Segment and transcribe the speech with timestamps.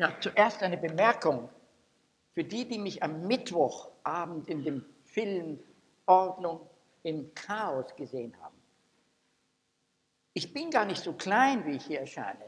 [0.00, 1.50] Ja, zuerst eine Bemerkung
[2.32, 5.58] für die, die mich am Mittwochabend in dem Film
[6.06, 6.66] Ordnung
[7.02, 8.56] im Chaos gesehen haben.
[10.32, 12.46] Ich bin gar nicht so klein, wie ich hier erscheine.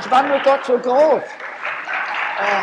[0.00, 1.22] Ich war nur dort so groß.
[1.22, 2.62] Äh,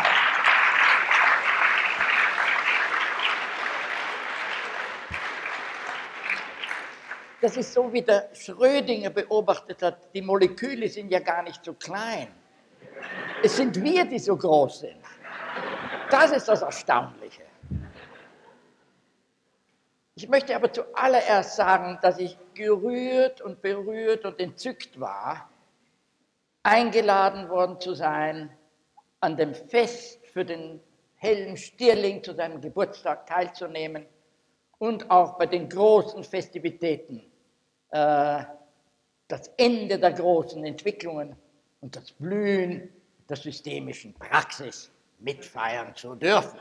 [7.39, 11.73] das ist so, wie der Schrödinger beobachtet hat, die Moleküle sind ja gar nicht so
[11.73, 12.27] klein.
[13.43, 14.97] Es sind wir, die so groß sind.
[16.09, 17.43] Das ist das Erstaunliche.
[20.15, 25.50] Ich möchte aber zuallererst sagen, dass ich gerührt und berührt und entzückt war,
[26.63, 28.50] eingeladen worden zu sein,
[29.19, 30.82] an dem Fest für den
[31.18, 34.05] hellen Stirling zu seinem Geburtstag teilzunehmen
[34.80, 37.23] und auch bei den großen Festivitäten,
[37.91, 38.44] äh,
[39.27, 41.35] das Ende der großen Entwicklungen
[41.81, 42.89] und das Blühen
[43.30, 46.59] der systemischen Praxis mitfeiern zu dürfen.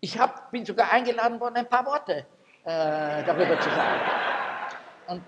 [0.00, 2.26] Ich hab, bin sogar eingeladen worden, ein paar Worte
[2.64, 4.00] äh, darüber zu sagen.
[5.08, 5.22] Und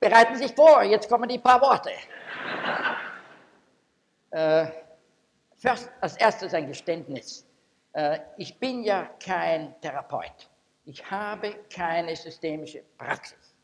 [0.00, 1.90] bereiten Sie sich vor, jetzt kommen die paar Worte.
[4.30, 4.66] Äh,
[5.56, 7.46] first, als erstes ein Geständnis.
[7.92, 10.48] Äh, ich bin ja kein Therapeut.
[10.84, 13.54] Ich habe keine systemische Praxis.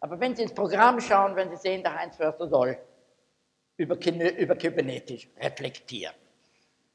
[0.00, 2.78] Aber wenn Sie ins Programm schauen, wenn Sie sehen, der Heinz Förster soll
[3.76, 3.96] über,
[4.38, 6.14] über Kybernetisch reflektieren.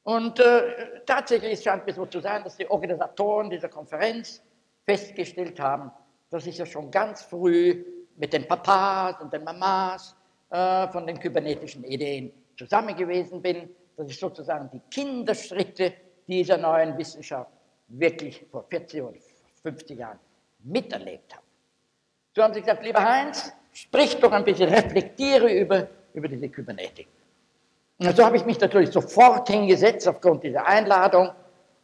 [0.03, 4.42] Und äh, tatsächlich scheint es so zu sein, dass die Organisatoren dieser Konferenz
[4.86, 5.92] festgestellt haben,
[6.30, 7.83] dass ich ja schon ganz früh
[8.16, 10.16] mit den Papas und den Mamas
[10.50, 15.94] äh, von den kybernetischen Ideen zusammen gewesen bin, dass ich sozusagen die Kinderschritte
[16.28, 17.52] dieser neuen Wissenschaft
[17.89, 19.17] wirklich vor 40 oder
[19.64, 20.20] 50 Jahren
[20.59, 21.44] miterlebt habe.
[22.36, 25.88] So haben sie gesagt, lieber Heinz, sprich doch ein bisschen, reflektiere über,
[26.18, 27.08] über diese Kybernetik.
[28.00, 31.30] Und so habe ich mich natürlich sofort hingesetzt aufgrund dieser Einladung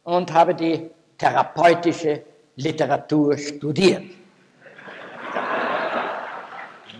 [0.02, 2.22] und habe die therapeutische
[2.56, 4.04] Literatur studiert.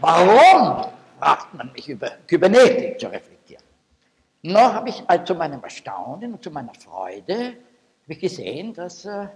[0.01, 0.87] Warum,
[1.19, 3.65] fragt man mich über Kybernetik zu reflektieren.
[4.43, 7.55] Noch habe ich also zu meinem Erstaunen und zu meiner Freude
[8.07, 9.29] gesehen, dass äh,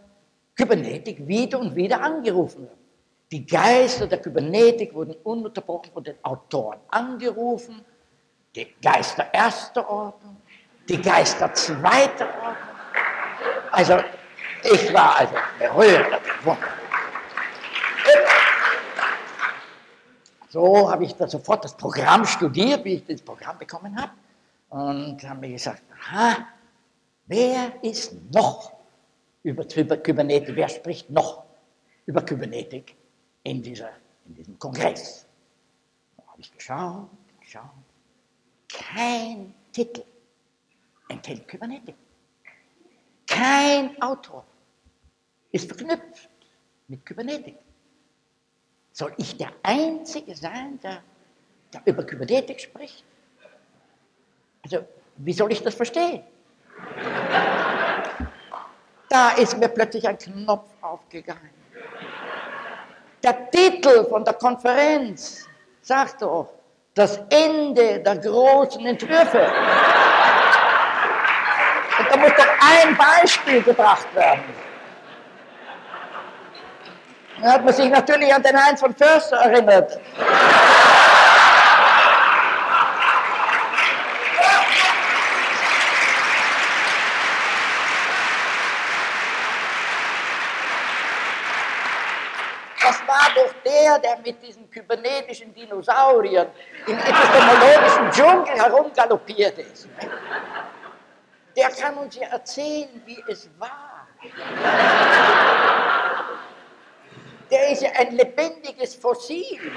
[0.54, 2.77] Kybernetik wieder und wieder angerufen wird.
[3.30, 7.84] Die Geister der Kybernetik wurden ununterbrochen von den Autoren angerufen
[8.54, 10.36] die Geister erster Ordnung,
[10.88, 12.74] die Geister zweiter Ordnung.
[13.70, 14.00] Also
[14.64, 16.20] ich war also berührt.
[20.48, 24.12] So habe ich dann sofort das Programm studiert, wie ich das Programm bekommen habe,
[24.70, 26.46] und habe mir gesagt, aha,
[27.26, 28.72] wer ist noch
[29.42, 31.44] über Kybernetik, wer spricht noch
[32.06, 32.96] über Kybernetik
[33.42, 33.90] in, dieser,
[34.26, 35.26] in diesem Kongress?
[36.16, 37.08] Da habe ich geschaut,
[37.40, 37.70] geschaut,
[38.68, 40.04] kein Titel
[41.08, 41.94] enthält Kybernetik.
[43.26, 44.44] Kein Autor
[45.52, 46.28] ist verknüpft
[46.88, 47.56] mit Kybernetik.
[48.92, 51.02] Soll ich der Einzige sein, der,
[51.72, 53.04] der über Kybernetik spricht?
[54.62, 54.84] Also,
[55.16, 56.22] wie soll ich das verstehen?
[59.10, 61.50] Da ist mir plötzlich ein Knopf aufgegangen.
[63.22, 65.46] Der Titel von der Konferenz
[65.82, 66.48] sagt doch,
[66.94, 69.50] das Ende der großen Entwürfe.
[71.98, 74.42] Und da muss doch ein Beispiel gebracht werden.
[77.40, 79.98] Da hat man sich natürlich an den Heinz von Förster erinnert.
[93.88, 96.48] Der, der mit diesen kybernetischen Dinosauriern
[96.86, 99.88] im epistemologischen Dschungel herumgaloppiert ist.
[101.56, 104.06] Der kann uns ja erzählen, wie es war.
[107.50, 109.72] Der ist ja ein lebendiges Fossil.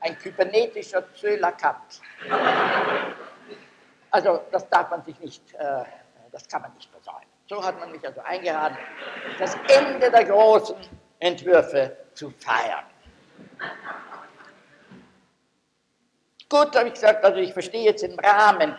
[0.00, 2.00] Ein kybernetischer Zölakat.
[4.10, 5.84] Also das darf man sich nicht, äh,
[6.30, 7.33] das kann man nicht versäumen.
[7.46, 8.78] So hat man mich also eingeladen,
[9.38, 10.76] das Ende der großen
[11.18, 12.84] Entwürfe zu feiern.
[16.48, 18.76] Gut, habe ich gesagt, also ich verstehe jetzt den Rahmen,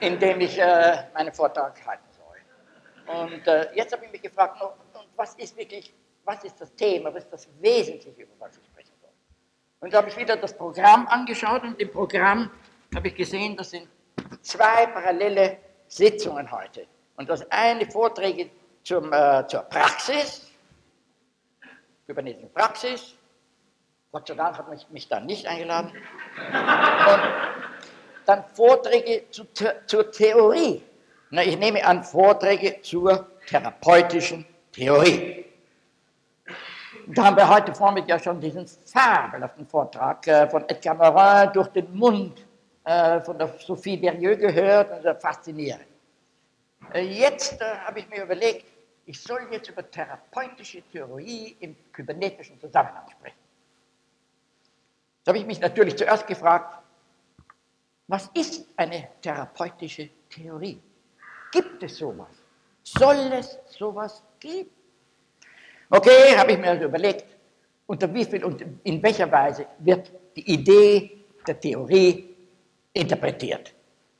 [0.00, 3.16] in dem ich äh, meinen Vortrag halten soll.
[3.16, 5.92] Und äh, jetzt habe ich mich gefragt, und was ist wirklich,
[6.24, 9.10] was ist das Thema, was ist das Wesentliche, über was ich sprechen soll.
[9.80, 12.50] Und da habe ich wieder das Programm angeschaut und im Programm
[12.94, 13.88] habe ich gesehen, das sind
[14.42, 15.58] zwei parallele
[15.88, 16.86] Sitzungen heute.
[17.18, 18.48] Und das eine Vorträge
[18.84, 20.46] zum, äh, zur Praxis,
[22.06, 23.14] kybernetischen Praxis,
[24.12, 25.90] Gott sei Dank hat mich, mich dann nicht eingeladen.
[25.90, 27.20] Und
[28.24, 29.44] dann Vorträge zu,
[29.86, 30.80] zur Theorie.
[31.30, 35.44] Na, ich nehme an Vorträge zur therapeutischen Theorie.
[37.08, 41.68] Da haben wir heute Vormittag ja schon diesen fabelhaften Vortrag äh, von Edgar Morin durch
[41.68, 42.46] den Mund
[42.84, 45.97] äh, von der Sophie Berrieux gehört und das ist faszinierend.
[46.92, 48.66] Äh, jetzt habe ich mir überlegt,
[49.06, 53.38] ich soll jetzt über therapeutische Theorie im kybernetischen Zusammenhang sprechen.
[55.24, 56.82] Da habe ich mich natürlich zuerst gefragt,
[58.06, 60.80] was ist eine therapeutische Theorie?
[61.52, 62.28] Gibt es sowas?
[62.82, 64.70] Soll es sowas geben?
[65.90, 67.24] Okay, habe ich mir also überlegt,
[67.86, 72.36] unter wie viel und in welcher Weise wird die Idee der Theorie
[72.92, 73.74] interpretiert.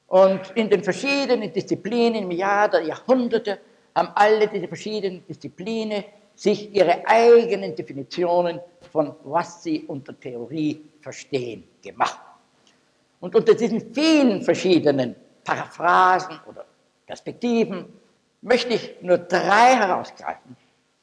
[0.09, 3.61] Und in den verschiedenen Disziplinen im Jahr der Jahrhunderte
[3.95, 8.61] haben alle diese verschiedenen Disziplinen sich ihre eigenen Definitionen
[8.93, 12.21] von was sie unter Theorie verstehen gemacht.
[13.21, 15.15] Und unter diesen vielen verschiedenen
[15.45, 16.65] Paraphrasen oder
[17.07, 17.87] Perspektiven
[18.41, 20.57] möchte ich nur drei herausgreifen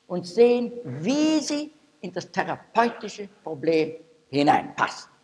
[0.07, 1.72] und sehen, wie sie
[2.02, 3.96] in das therapeutische Problem
[4.30, 5.14] hineinpassen.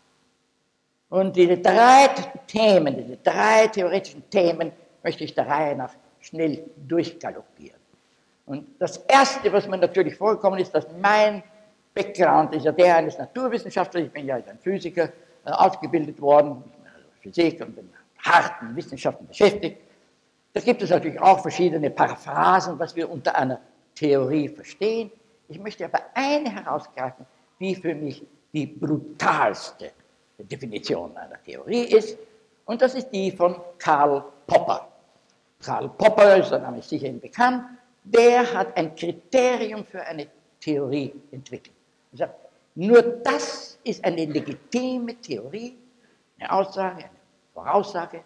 [1.11, 2.07] Und diese drei
[2.47, 4.71] Themen, diese drei theoretischen Themen
[5.03, 5.91] möchte ich der Reihe nach
[6.21, 7.79] schnell durchgaloppieren.
[8.45, 11.43] Und das Erste, was mir natürlich vorgekommen ist, dass mein
[11.93, 15.09] Background ist ja der eines Naturwissenschaftlers, ich bin ja als ein Physiker
[15.45, 16.63] äh, ausgebildet worden,
[17.19, 19.81] Physik und bin harten Wissenschaften beschäftigt.
[20.53, 23.59] Da gibt es natürlich auch verschiedene Paraphrasen, was wir unter einer
[23.95, 25.11] Theorie verstehen.
[25.49, 27.25] Ich möchte aber eine herausgreifen,
[27.59, 29.91] die für mich die brutalste
[30.39, 32.17] Definition einer Theorie ist,
[32.65, 34.87] und das ist die von Karl Popper.
[35.63, 37.65] Karl Popper, ist der Name ist sicher bekannt,
[38.03, 40.27] der hat ein Kriterium für eine
[40.59, 41.75] Theorie entwickelt.
[42.13, 42.35] Er sagt,
[42.75, 45.77] nur das ist eine legitime Theorie,
[46.39, 47.09] eine Aussage, eine
[47.53, 48.23] Voraussage,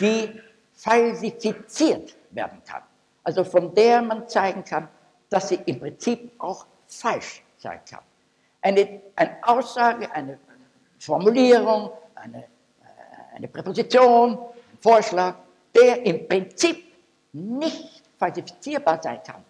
[0.00, 0.40] die
[0.74, 2.82] falsifiziert werden kann.
[3.24, 4.88] Also von der man zeigen kann,
[5.28, 8.00] dass sie im Prinzip auch falsch sein kann.
[8.60, 10.38] Eine, eine Aussage, eine
[11.02, 15.34] Formulierung, eine, äh, eine Präposition, ein Vorschlag,
[15.74, 16.84] der im Prinzip
[17.32, 19.42] nicht falsifizierbar sein kann,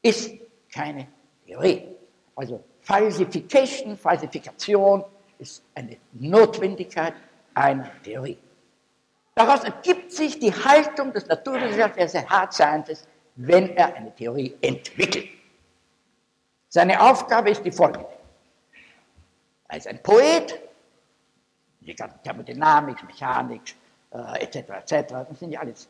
[0.00, 0.30] ist
[0.72, 1.08] keine
[1.44, 1.88] Theorie.
[2.36, 5.04] Also Falsification, Falsifikation
[5.38, 7.14] ist eine Notwendigkeit
[7.52, 8.38] einer Theorie.
[9.34, 15.26] Daraus ergibt sich die Haltung des Naturwissenschaftlers, Hard Scientist, wenn er eine Theorie entwickelt.
[16.68, 18.19] Seine Aufgabe ist die folgende.
[19.70, 20.58] Er ist ein Poet,
[21.80, 23.76] die ganze Thermodynamik, Mechanik,
[24.12, 25.88] äh, etc., etc., das sind ja alles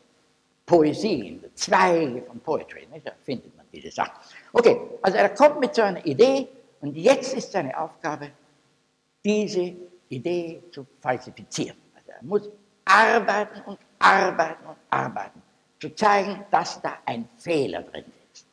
[0.65, 3.07] Poesien, Zweige von Poetry, nicht?
[3.07, 4.13] da findet man diese Sachen.
[4.53, 6.47] Okay, also er kommt mit so einer Idee
[6.79, 8.29] und jetzt ist seine Aufgabe,
[9.25, 9.73] diese
[10.09, 11.77] Idee zu falsifizieren.
[11.95, 12.49] Also er muss
[12.85, 15.41] arbeiten und arbeiten und arbeiten,
[15.79, 18.45] zu zeigen, dass da ein Fehler drin ist.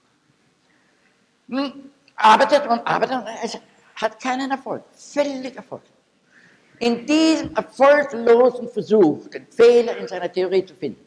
[1.49, 3.59] Hm, arbeitet und arbeitet und es
[4.01, 5.83] hat keinen Erfolg, völlig Erfolg.
[6.79, 11.05] In diesem erfolglosen Versuch, den Fehler in seiner Theorie zu finden,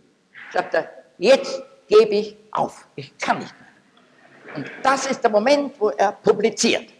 [0.51, 4.55] sagt er, jetzt gebe ich auf, ich kann nicht mehr.
[4.55, 6.91] Und das ist der Moment, wo er publiziert.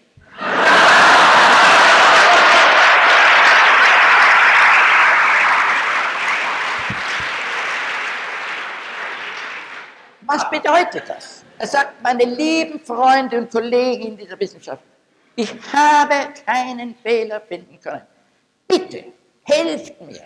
[10.21, 11.43] Was bedeutet das?
[11.57, 14.81] Er sagt, meine lieben Freunde und Kollegen in dieser Wissenschaft,
[15.41, 18.05] ich habe keinen Fehler finden können.
[18.67, 19.05] Bitte,
[19.43, 20.21] helft mir.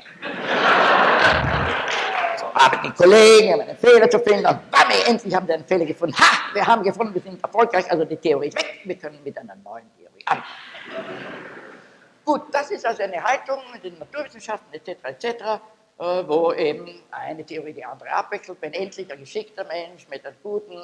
[2.38, 5.66] So haben die Kollegen, um einen Fehler zu finden, und bam, endlich haben sie einen
[5.66, 6.16] Fehler gefunden.
[6.18, 9.38] Ha, wir haben gefunden, wir sind erfolgreich, also die Theorie ist weg, wir können mit
[9.38, 10.46] einer neuen Theorie anfangen.
[12.26, 14.98] Gut, das ist also eine Haltung in den Naturwissenschaften etc.
[15.04, 15.26] etc.,
[15.98, 20.36] äh, wo eben eine Theorie die andere abwechselt, wenn endlich ein geschickter Mensch mit einem
[20.44, 20.84] guten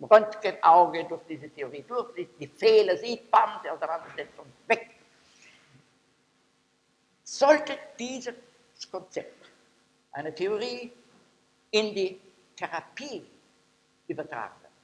[0.00, 4.90] Röntgenauge durch diese Theorie durchliest, die Fehler sieht, bam, der auseinandersetzt und weg.
[7.22, 8.34] Sollte dieses
[8.90, 9.50] Konzept
[10.12, 10.92] einer Theorie
[11.70, 12.20] in die
[12.54, 13.26] Therapie
[14.06, 14.74] übertragen werden?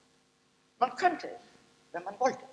[0.79, 1.43] Man könnte es,
[1.93, 2.45] wenn man wollte,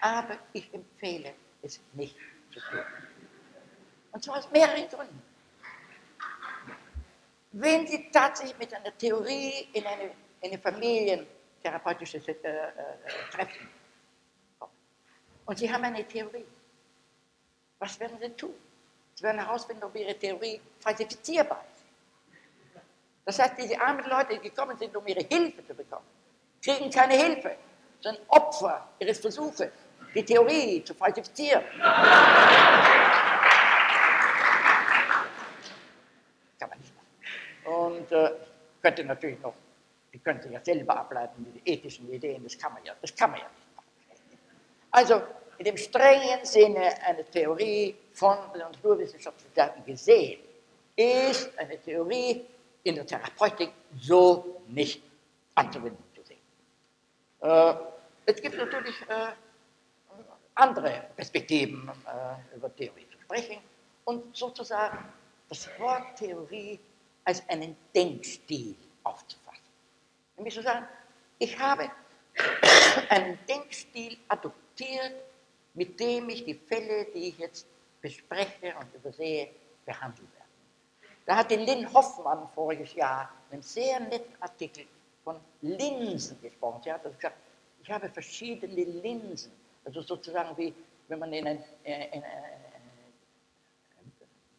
[0.00, 2.16] aber ich empfehle es nicht
[2.52, 2.84] zu tun.
[4.12, 5.22] Und zwar aus mehreren Gründen.
[7.52, 11.33] Wenn Sie tatsächlich mit einer Theorie in eine, in eine familientherapeutische
[12.44, 12.70] äh, äh,
[13.30, 13.68] Treffen
[14.58, 14.72] kommen
[15.46, 16.44] und Sie haben eine Theorie,
[17.78, 18.54] was werden Sie tun?
[19.14, 21.84] Sie werden herausfinden, ob Ihre Theorie falsifizierbar ist.
[23.24, 26.04] Das heißt, diese armen Leute, die gekommen sind, um ihre Hilfe zu bekommen,
[26.62, 27.56] kriegen keine Hilfe,
[28.00, 29.70] sondern Opfer ihres Versuches.
[30.14, 31.64] die Theorie zu falsifizieren.
[36.58, 37.08] Kann man nicht machen.
[37.64, 38.30] Und äh,
[38.80, 39.54] könnte natürlich noch,
[40.14, 43.40] die könnte ja selber ableiten, die ethischen Ideen, das kann man ja, das kann man
[43.40, 43.88] ja nicht machen.
[44.92, 45.22] Also
[45.58, 50.40] in dem strengen Sinne eine Theorie von der Naturwissenschaftswissenschaften gesehen,
[50.94, 52.44] ist eine Theorie
[52.84, 55.02] in der Therapeutik so nicht
[55.56, 56.38] anzuwenden zu sehen.
[57.40, 57.74] Äh,
[58.26, 59.32] es gibt natürlich äh,
[60.54, 63.58] andere Perspektiven äh, über Theorie zu sprechen
[64.04, 65.12] und sozusagen
[65.48, 66.78] das Wort Theorie
[67.24, 69.43] als einen Denkstil aufzufassen.
[70.36, 70.86] Nämlich zu sagen,
[71.38, 71.90] ich habe
[73.08, 75.14] einen Denkstil adoptiert,
[75.74, 77.66] mit dem ich die Fälle, die ich jetzt
[78.00, 79.48] bespreche und übersehe,
[79.84, 80.44] behandeln werde.
[81.26, 84.86] Da hat die Lynn Hoffmann voriges Jahr einen sehr netten Artikel
[85.22, 86.82] von Linsen gesprochen.
[86.84, 87.36] Sie hat also gesagt,
[87.82, 89.52] ich habe verschiedene Linsen,
[89.84, 90.74] also sozusagen wie
[91.08, 92.24] wenn man in ein, in ein,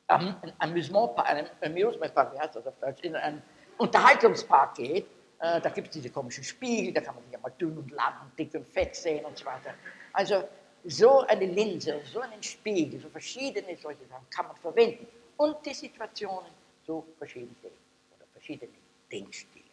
[0.08, 3.42] ein, ein Amusementpark, ein Amusementpark, wie heißt das auf Deutsch, in einen
[3.78, 5.08] Unterhaltungspark geht,
[5.46, 7.92] äh, da gibt es diese komischen Spiegel, da kann man sich ja mal dünn und
[7.92, 9.74] lang und dick und fett sehen und so weiter.
[10.14, 10.48] Also
[10.86, 15.74] so eine Linse, so einen Spiegel, so verschiedene solche Sachen kann man verwenden und die
[15.74, 16.52] Situationen
[16.86, 17.78] so verschieden sehen
[18.16, 18.72] oder verschiedene
[19.12, 19.64] Denkstile.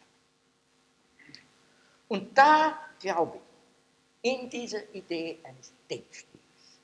[2.07, 3.37] Und da glaube
[4.21, 6.79] ich, in dieser Idee eines Denkstils,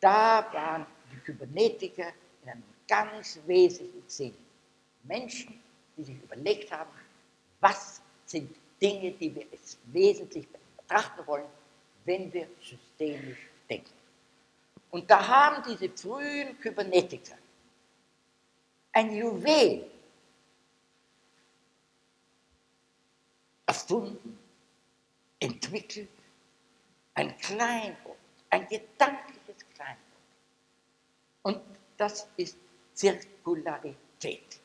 [0.00, 4.34] da waren die Kybernetiker in einem ganz wesentlichen Sinn
[5.04, 5.60] Menschen,
[5.96, 6.90] die sich überlegt haben,
[7.60, 7.99] was
[8.30, 11.48] sind Dinge, die wir als wesentlich betrachten wollen,
[12.04, 13.90] wenn wir systemisch denken.
[14.90, 17.36] Und da haben diese frühen Kybernetiker
[18.92, 19.88] ein Juwel
[23.66, 24.38] erfunden,
[25.38, 26.08] entwickelt,
[27.14, 28.18] ein Kleinwort,
[28.50, 29.98] ein gedankliches Kleinwort.
[31.42, 31.60] Und
[31.96, 32.56] das ist
[32.94, 34.60] Zirkularität.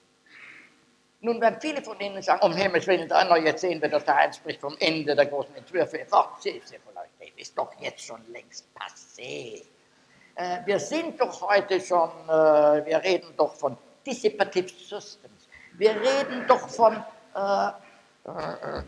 [1.25, 3.10] Nun werden viele von Ihnen sagen, um Himmels Willen,
[3.44, 6.05] jetzt sehen wir, dass der Heinz spricht vom Ende der großen Entwürfe.
[6.39, 9.63] Zirkularität ist doch jetzt schon längst passé.
[10.36, 15.48] Äh, wir sind doch heute schon, äh, wir reden doch von Dissipative Systems.
[15.74, 18.84] Wir reden doch von äh, äh,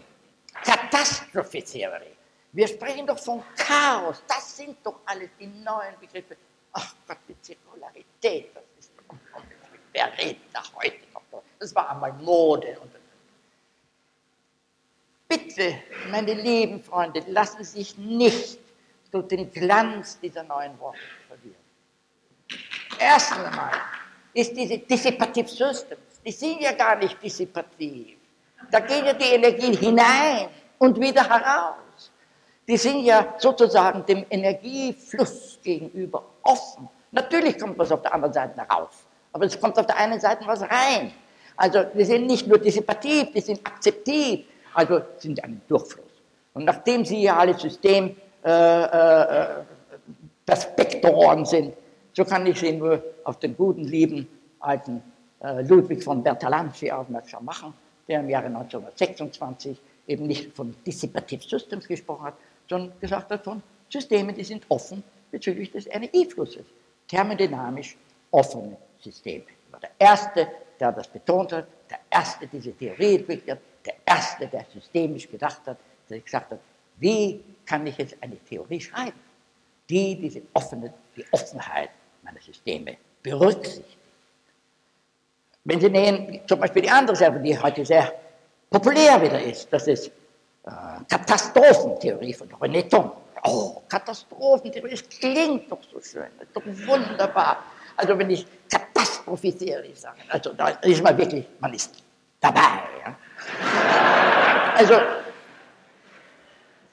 [0.64, 2.16] Catastrophe Theory.
[2.52, 4.22] Wir sprechen doch von Chaos.
[4.28, 6.38] Das sind doch alles die neuen Begriffe.
[6.74, 9.58] Ach Gott, die Zirkularität, das ist unmöglich.
[9.92, 11.17] Wer redet da heute noch?
[11.60, 12.78] Das war einmal Mode.
[15.28, 15.76] Bitte,
[16.10, 18.60] meine lieben Freunde, lassen Sie sich nicht
[19.12, 21.56] durch den Glanz dieser neuen Worte verlieren.
[23.00, 23.74] Erst einmal
[24.34, 28.18] ist diese Dissipative Systems, die sind ja gar nicht dissipativ.
[28.72, 32.12] Da geht ja die Energie hinein und wieder heraus.
[32.68, 36.90] Die sind ja sozusagen dem Energiefluss gegenüber offen.
[37.12, 40.46] Natürlich kommt was auf der anderen Seite heraus, aber es kommt auf der einen Seite
[40.46, 41.12] was rein.
[41.56, 46.06] Also die sind nicht nur dissipativ, die sind akzeptiv, also sind ein Durchfluss.
[46.54, 49.48] Und nachdem sie ja alle System äh, äh,
[50.46, 51.74] Perspektoren sind,
[52.14, 54.28] so kann ich Sie nur auf den guten, lieben
[54.60, 55.04] alten
[55.40, 57.74] äh, Ludwig von Bertalanffy aufmerksam machen,
[58.08, 62.34] der im Jahre 1926 eben nicht von Dissipative Systems gesprochen hat,
[62.68, 66.66] sondern gesagt hat von Systemen, die sind offen bezüglich des Energieflusses.
[67.08, 67.96] Thermodynamisch
[68.32, 69.46] offene Systeme.
[69.68, 70.48] Er war der Erste,
[70.80, 75.30] der das betont hat, der Erste, der diese Theorie entwickelt hat, der Erste, der systemisch
[75.30, 75.78] gedacht hat,
[76.10, 76.60] der gesagt hat,
[76.98, 79.20] wie kann ich jetzt eine Theorie schreiben,
[79.90, 81.90] die diese offene, die Offenheit
[82.24, 83.98] meiner Systeme berücksichtigt.
[85.64, 88.14] Wenn Sie nehmen zum Beispiel die andere Sache, die heute sehr
[88.70, 90.72] populär wieder ist, das ist äh,
[91.10, 93.12] Katastrophentheorie von René Thom.
[93.44, 97.64] Oh, Katastrophentheorie, das klingt doch so schön, das ist doch wunderbar.
[97.98, 101.96] Also wenn ich katastrophisiere, ich sage, also da ist man wirklich, man ist
[102.40, 102.62] dabei.
[103.04, 103.16] Ja?
[104.76, 104.94] Also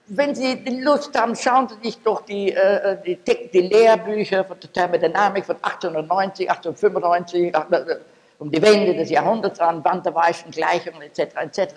[0.07, 3.19] wenn Sie Lust haben, schauen Sie sich doch die, äh, die,
[3.53, 7.97] die Lehrbücher von der Thermodynamik von 1890, 1895, äh,
[8.39, 11.37] um die Wende des Jahrhunderts an, Wanderweichen, Gleichungen etc.
[11.37, 11.75] etc.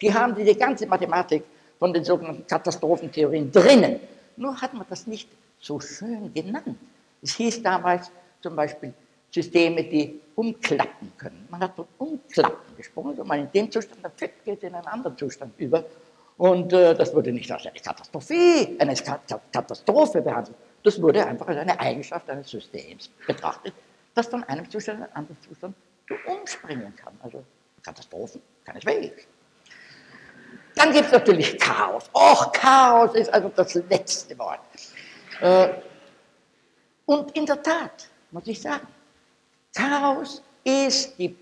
[0.00, 1.44] Die haben diese ganze Mathematik
[1.78, 4.00] von den sogenannten Katastrophentheorien drinnen.
[4.36, 5.28] Nur hat man das nicht
[5.60, 6.76] so schön genannt.
[7.22, 8.92] Es hieß damals zum Beispiel
[9.30, 11.46] Systeme, die umklappen können.
[11.50, 14.86] Man hat von Umklappen gesprochen, wenn man in dem Zustand, dann geht es in einen
[14.86, 15.84] anderen Zustand über.
[16.36, 18.94] Und äh, das wurde nicht als eine Katastrophe, eine
[19.52, 20.56] Katastrophe behandelt.
[20.84, 23.74] Das wurde einfach als eine Eigenschaft eines Systems betrachtet,
[24.14, 25.74] das von einem Zustand in einen anderen Zustand
[26.26, 27.12] umspringen kann.
[27.22, 27.44] Also
[27.82, 29.26] Katastrophen keineswegs.
[30.76, 32.08] Dann gibt es natürlich Chaos.
[32.14, 34.60] Och, Chaos ist also das letzte Wort.
[35.40, 35.68] Äh,
[37.06, 38.86] und in der Tat, muss ich sagen,
[39.74, 41.34] Chaos ist die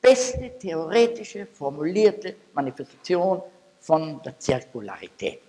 [0.00, 3.42] beste theoretische formulierte Manifestation
[3.80, 5.40] von der Zirkularität.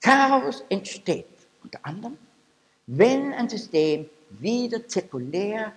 [0.00, 1.26] Chaos entsteht
[1.62, 2.18] unter anderem,
[2.86, 5.72] wenn ein System wieder zirkulär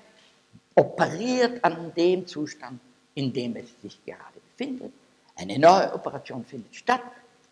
[0.75, 2.79] operiert an dem Zustand,
[3.13, 4.91] in dem es sich gerade befindet.
[5.35, 7.03] Eine neue Operation findet statt,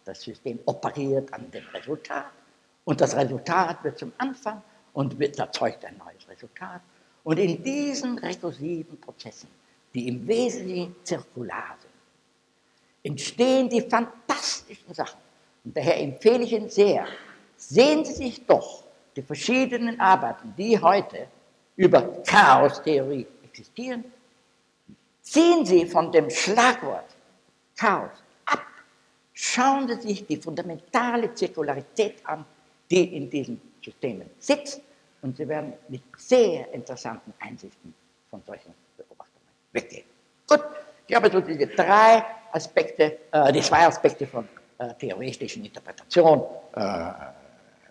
[0.05, 2.31] das System operiert an dem Resultat
[2.85, 4.61] und das Resultat wird zum Anfang
[4.93, 6.81] und wird, erzeugt ein neues Resultat.
[7.23, 9.47] Und in diesen rekursiven Prozessen
[9.93, 11.91] die im Wesentlichen zirkular sind,
[13.03, 15.19] entstehen die fantastischen Sachen.
[15.63, 17.05] Und daher empfehle ich Ihnen sehr,
[17.57, 18.83] sehen Sie sich doch
[19.15, 21.27] die verschiedenen Arbeiten, die heute
[21.75, 24.03] über Chaostheorie existieren,
[25.21, 27.05] ziehen Sie von dem Schlagwort
[27.75, 28.11] Chaos
[28.45, 28.65] ab,
[29.33, 32.45] schauen Sie sich die fundamentale Zirkularität an,
[32.89, 34.81] die in diesen Systemen sitzt,
[35.21, 37.93] und Sie werden mit sehr interessanten Einsichten
[38.29, 38.73] von solchen
[39.71, 40.05] weggehen.
[40.47, 40.61] Gut,
[41.07, 44.47] ich habe so diese drei Aspekte, äh, die zwei Aspekte von
[44.77, 46.43] äh, theoretischen Interpretation
[46.75, 47.11] äh,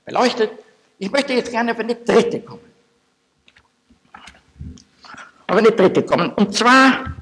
[0.04, 0.50] beleuchtet.
[0.99, 2.70] Ich möchte jetzt gerne auf eine dritte kommen.
[5.46, 6.32] Auf eine dritte kommen.
[6.34, 7.16] Und zwar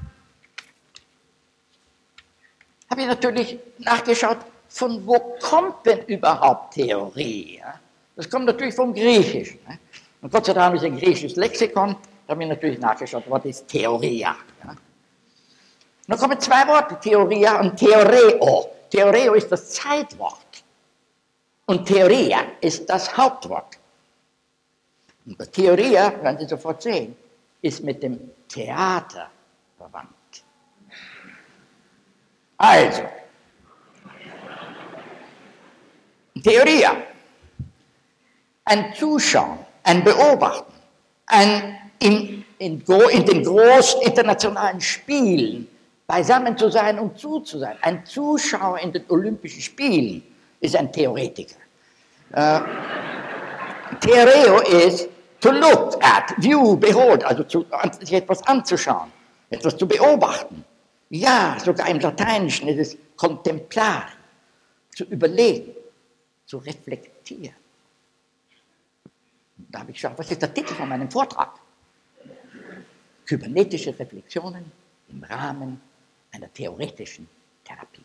[2.89, 7.59] habe ich natürlich nachgeschaut, von wo kommt denn überhaupt Theorie?
[7.59, 7.79] Ja?
[8.21, 9.57] Das kommt natürlich vom Griechischen.
[9.67, 9.79] Ne?
[10.21, 11.95] Und Gott sei Dank ist ein griechisches Lexikon,
[12.27, 14.35] da habe ich natürlich nachgeschaut, was ist Theoria.
[14.63, 14.75] Ja.
[16.07, 18.67] Dann kommen zwei Worte, Theoria und Theoreo.
[18.91, 20.63] Theoreo ist das Zeitwort
[21.65, 23.79] und Theoria ist das Hauptwort.
[25.25, 27.15] Und Theoria, werden Sie sofort sehen,
[27.63, 29.31] ist mit dem Theater
[29.79, 30.43] verwandt.
[32.57, 33.01] Also,
[36.43, 36.95] Theoria,
[38.65, 40.73] ein Zuschauen, ein Beobachten,
[41.27, 45.67] ein in, in, in den großen internationalen Spielen
[46.07, 47.77] beisammen zu sein und zuzusein.
[47.81, 50.23] Ein Zuschauer in den Olympischen Spielen
[50.59, 51.55] ist ein Theoretiker.
[52.33, 52.59] Äh,
[53.99, 55.09] Theoreo ist
[55.39, 57.65] to look at, view, behold, also zu,
[57.99, 59.11] sich etwas anzuschauen,
[59.49, 60.63] etwas zu beobachten.
[61.09, 64.07] Ja, sogar im Lateinischen ist es contemplare,
[64.95, 65.73] zu überlegen,
[66.45, 67.60] zu reflektieren.
[69.71, 71.59] Da habe ich geschaut, was ist der Titel von meinem Vortrag?
[73.31, 74.69] kybernetische Reflexionen
[75.07, 75.79] im Rahmen
[76.33, 77.29] einer theoretischen
[77.63, 78.03] Therapie.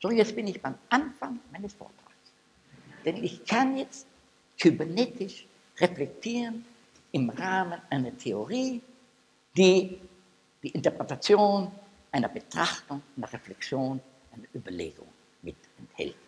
[0.00, 2.32] So, jetzt bin ich beim Anfang meines Vortrags.
[3.04, 4.06] Denn ich kann jetzt
[4.60, 5.44] kybernetisch
[5.78, 6.64] reflektieren
[7.10, 8.80] im Rahmen einer Theorie,
[9.56, 9.98] die
[10.62, 11.72] die Interpretation
[12.12, 14.00] einer Betrachtung, einer Reflexion,
[14.32, 15.08] einer Überlegung
[15.42, 16.21] mit enthält.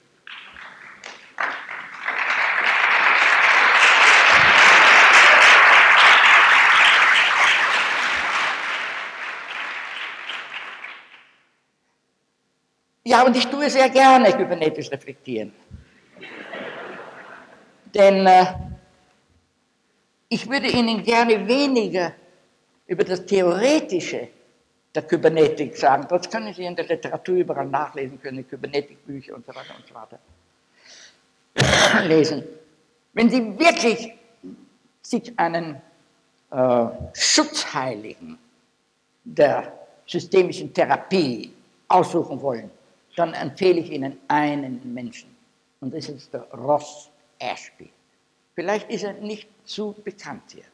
[13.14, 15.52] Ja, und ich tue sehr gerne kybernetisch reflektieren.
[17.94, 18.46] Denn äh,
[20.28, 22.12] ich würde Ihnen gerne weniger
[22.88, 24.30] über das Theoretische
[24.92, 26.08] der Kybernetik sagen.
[26.10, 29.94] Das können Sie in der Literatur überall nachlesen können, Kybernetikbücher und so weiter und so
[29.94, 30.18] weiter
[32.08, 32.42] lesen.
[33.12, 34.12] Wenn Sie wirklich
[35.02, 35.80] sich einen
[36.50, 38.36] äh, Schutzheiligen
[39.22, 39.72] der
[40.04, 41.52] systemischen Therapie
[41.86, 42.72] aussuchen wollen,
[43.16, 45.34] dann empfehle ich Ihnen einen Menschen.
[45.80, 47.90] Und das ist der Ross Ashby.
[48.54, 50.64] Vielleicht ist er nicht zu bekannt hier.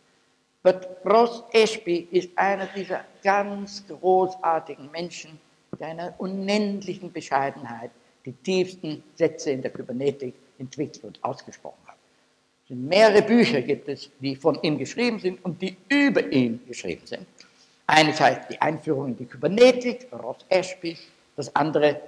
[0.62, 5.40] Aber Ross Ashby ist einer dieser ganz großartigen Menschen,
[5.78, 7.90] der einer unendlichen Bescheidenheit
[8.26, 11.96] die tiefsten Sätze in der Kybernetik entwickelt und ausgesprochen hat.
[12.68, 17.26] Mehrere Bücher gibt es, die von ihm geschrieben sind und die über ihn geschrieben sind.
[17.86, 20.96] Eines heißt die Einführung in die Kybernetik, Ross Ashby.
[21.34, 22.00] Das andere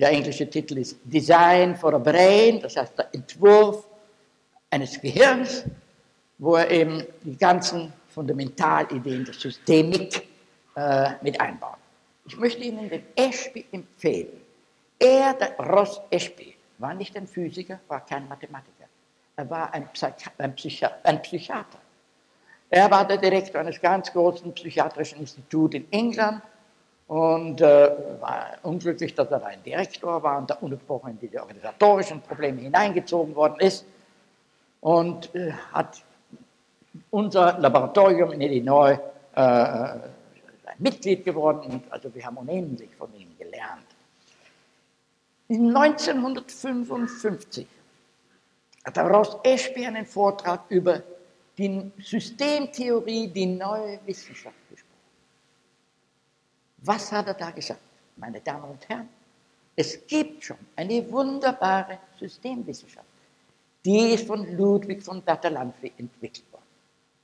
[0.00, 3.86] der englische Titel ist Design for a Brain, das heißt der Entwurf
[4.70, 5.64] eines Gehirns,
[6.38, 10.26] wo er eben die ganzen Fundamentalideen der Systemik
[10.74, 11.76] äh, mit einbaut.
[12.26, 14.40] Ich möchte Ihnen den Ashby empfehlen.
[14.98, 18.86] Er, der Ross Ashby, war nicht ein Physiker, war kein Mathematiker.
[19.36, 21.78] Er war ein, Psychi ein, Psychi ein Psychiater.
[22.70, 26.42] Er war der Direktor eines ganz großen psychiatrischen Instituts in England
[27.10, 32.20] und äh, war unglücklich, dass er ein Direktor war und da ununterbrochen in diese organisatorischen
[32.20, 33.84] Probleme hineingezogen worden ist
[34.80, 36.04] und äh, hat
[37.10, 38.96] unser Laboratorium in Illinois
[39.34, 40.00] äh, ein
[40.78, 43.86] Mitglied geworden und also wir haben unendlich von ihm gelernt.
[45.48, 47.66] In 1955
[48.84, 51.02] hat Ross Ashby einen Vortrag über
[51.58, 54.59] die Systemtheorie, die neue Wissenschaft.
[56.82, 57.80] Was hat er da gesagt?
[58.16, 59.08] Meine Damen und Herren,
[59.76, 63.06] es gibt schon eine wunderbare Systemwissenschaft.
[63.84, 66.64] Die ist von Ludwig von Bertalanffy entwickelt worden.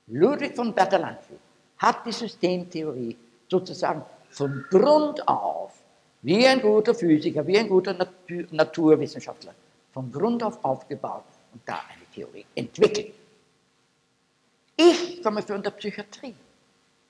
[0.07, 1.35] Ludwig von Bertalanffy
[1.77, 3.15] hat die Systemtheorie
[3.47, 5.73] sozusagen von Grund auf,
[6.21, 9.53] wie ein guter Physiker, wie ein guter Natur Naturwissenschaftler,
[9.93, 13.13] von Grund auf aufgebaut und da eine Theorie entwickelt.
[14.75, 16.35] Ich komme von der Psychiatrie.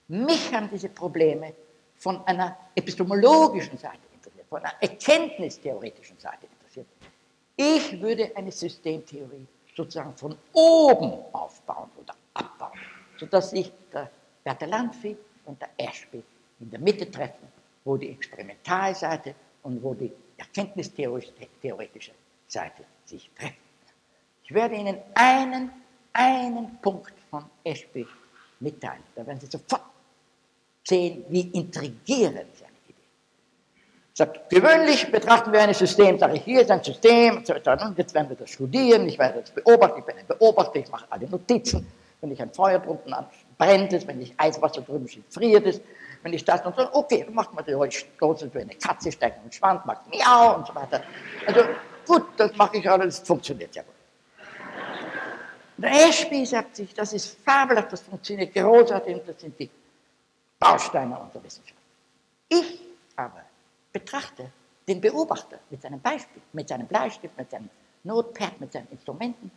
[0.09, 1.53] Mich haben diese Probleme
[1.97, 6.87] von einer epistemologischen Seite interessiert, von einer erkenntnistheoretischen Seite interessiert.
[7.55, 12.79] Ich würde eine Systemtheorie sozusagen von oben aufbauen oder abbauen,
[13.19, 14.09] sodass sich der
[14.43, 16.23] Bertalanffy und der Ashby
[16.59, 17.47] in der Mitte treffen,
[17.83, 22.11] wo die Experimentalseite und wo die erkenntnistheoretische
[22.47, 23.55] Seite sich treffen.
[24.43, 25.71] Ich werde Ihnen einen,
[26.13, 28.07] einen Punkt von Ashby
[28.59, 29.03] mitteilen.
[29.15, 29.81] Da werden Sie sofort
[30.87, 32.95] sehen, wie intrigierend seine Idee.
[34.13, 38.37] Sagt, gewöhnlich betrachten wir ein System, sage ich, hier ist ein System, jetzt werden wir
[38.37, 41.85] das studieren, ich werde das beobachten, ich bin ein Beobachter, ich mache alle Notizen,
[42.21, 43.25] wenn ich ein Feuer drunten an,
[43.57, 45.81] brennt es, wenn ich Eiswasser drüben ist, friert es,
[46.23, 49.43] wenn ich das und so, okay, dann macht man die Stoße für eine Katze, steckt
[49.43, 51.03] den Schwanz, macht Miau und so weiter.
[51.45, 51.61] Also
[52.07, 53.93] gut, das mache ich alles, das funktioniert ja gut.
[55.77, 59.69] Der Ashby sagt sich, das ist fabelhaft, das funktioniert großartig das sind die
[60.59, 61.81] Bausteine unserer Wissenschaft.
[62.49, 62.81] Ich
[63.15, 63.43] aber
[63.91, 64.51] betrachte
[64.87, 67.69] den Beobachter mit seinem Beispiel, mit seinem Bleistift, mit seinem
[68.03, 69.51] Notepad, mit seinen Instrumenten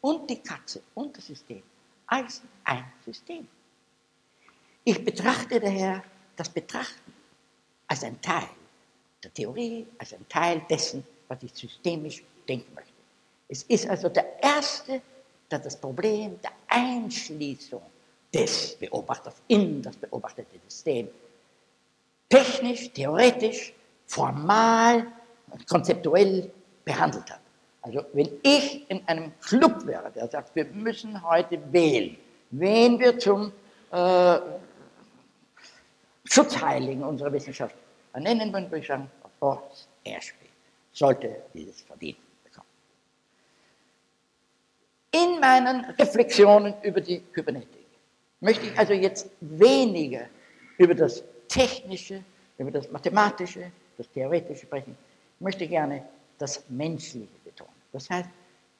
[0.00, 1.62] und die Katze und das System
[2.06, 3.48] als ein System.
[4.84, 6.04] Ich betrachte daher
[6.36, 7.14] das Betrachten
[7.86, 8.48] als ein Teil
[9.22, 12.92] der Theorie, als ein Teil dessen, was ich systemisch denken möchte.
[13.48, 15.00] Es ist also der erste,
[15.50, 17.82] der das Problem der Einschließung
[18.34, 21.08] des Beobachters in das beobachtete System
[22.28, 23.72] technisch, theoretisch,
[24.06, 25.06] formal,
[25.68, 26.50] konzeptuell
[26.84, 27.40] behandelt hat.
[27.82, 32.16] Also wenn ich in einem Club wäre, der sagt, wir müssen heute wählen,
[32.50, 33.52] wen wir zum
[33.92, 34.38] äh,
[36.24, 37.76] Schutzheiligen unserer Wissenschaft
[38.12, 40.48] ernennen würden, würde ich sagen, Horst Erspel
[40.92, 42.66] sollte dieses verdienen bekommen.
[45.12, 47.83] In meinen Reflexionen über die Kybernetik
[48.44, 50.26] möchte ich also jetzt weniger
[50.76, 52.22] über das Technische,
[52.58, 54.96] über das Mathematische, das Theoretische sprechen.
[55.36, 56.04] Ich möchte gerne
[56.38, 57.72] das Menschliche betonen.
[57.92, 58.28] Das heißt,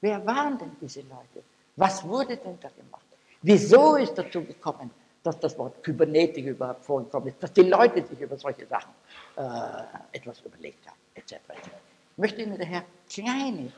[0.02, 1.42] wer waren denn diese Leute?
[1.76, 3.06] Was wurde denn da gemacht?
[3.42, 4.90] Wieso ist dazu gekommen,
[5.22, 8.92] dass das Wort Kybernetik überhaupt vorgekommen ist, dass die Leute sich über solche Sachen
[9.36, 11.32] äh, etwas überlegt haben, etc.
[11.48, 11.70] etc.
[12.12, 13.72] Ich möchte Ihnen daher kleine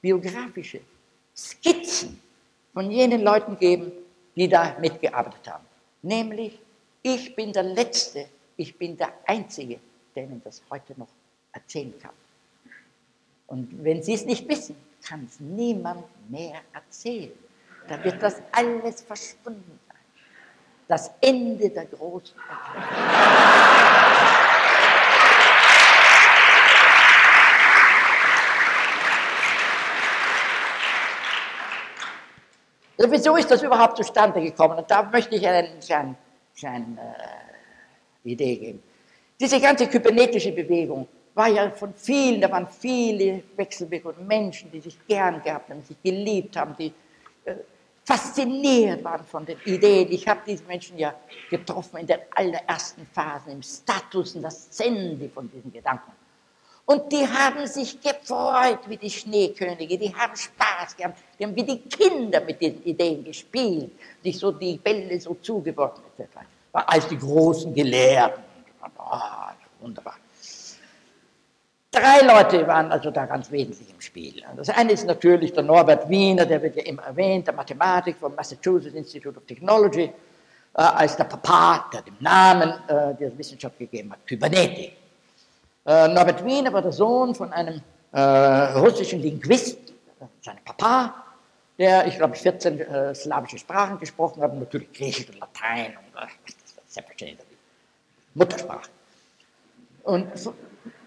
[0.00, 0.80] biografische
[1.36, 2.20] Skizzen
[2.72, 3.92] von jenen Leuten geben,
[4.36, 5.64] die da mitgearbeitet haben.
[6.02, 6.60] Nämlich,
[7.02, 9.80] ich bin der Letzte, ich bin der Einzige,
[10.14, 11.08] der Ihnen das heute noch
[11.52, 12.12] erzählen kann.
[13.46, 17.32] Und wenn Sie es nicht wissen, kann es niemand mehr erzählen.
[17.88, 19.96] Da wird das alles verschwunden sein.
[20.88, 22.36] Das Ende der großen
[23.18, 24.45] Also
[32.98, 34.78] wieso ist das überhaupt zustande gekommen?
[34.78, 36.16] Und da möchte ich eine kleine,
[36.58, 36.98] kleine
[38.24, 38.82] äh, Idee geben.
[39.38, 44.98] Diese ganze kybernetische Bewegung war ja von vielen, da waren viele Wechselwirkungen, Menschen, die sich
[45.06, 46.92] gern gehabt haben, sich geliebt haben, die
[47.44, 47.56] äh,
[48.02, 50.10] fasziniert waren von den Ideen.
[50.10, 51.14] Ich habe diese Menschen ja
[51.50, 56.12] getroffen in den allerersten Phasen, im Status und das Sende von diesen Gedanken.
[56.86, 61.64] Und die haben sich gefreut wie die Schneekönige, die haben Spaß gehabt, die haben wie
[61.64, 63.90] die Kinder mit diesen Ideen gespielt,
[64.22, 66.38] sich so die Bälle so zugeworfen etc.
[66.72, 68.40] Als die großen Gelehrten.
[68.98, 69.18] Oh,
[69.80, 70.14] wunderbar.
[71.90, 74.44] Drei Leute waren also da ganz wesentlich im Spiel.
[74.56, 78.34] Das eine ist natürlich der Norbert Wiener, der wird ja immer erwähnt, der Mathematik vom
[78.36, 80.12] Massachusetts Institute of Technology, äh,
[80.74, 85.05] als der Papa, der dem Namen äh, der Wissenschaft gegeben hat, Kybernetik.
[85.86, 89.78] Äh, Norbert Wiener war der Sohn von einem äh, russischen Linguist,
[90.42, 91.14] seinem Papa,
[91.78, 97.36] der, ich glaube, 14 äh, slawische Sprachen gesprochen hat, natürlich Griechisch und Latein und äh,
[98.34, 98.90] Muttersprache.
[100.02, 100.26] Und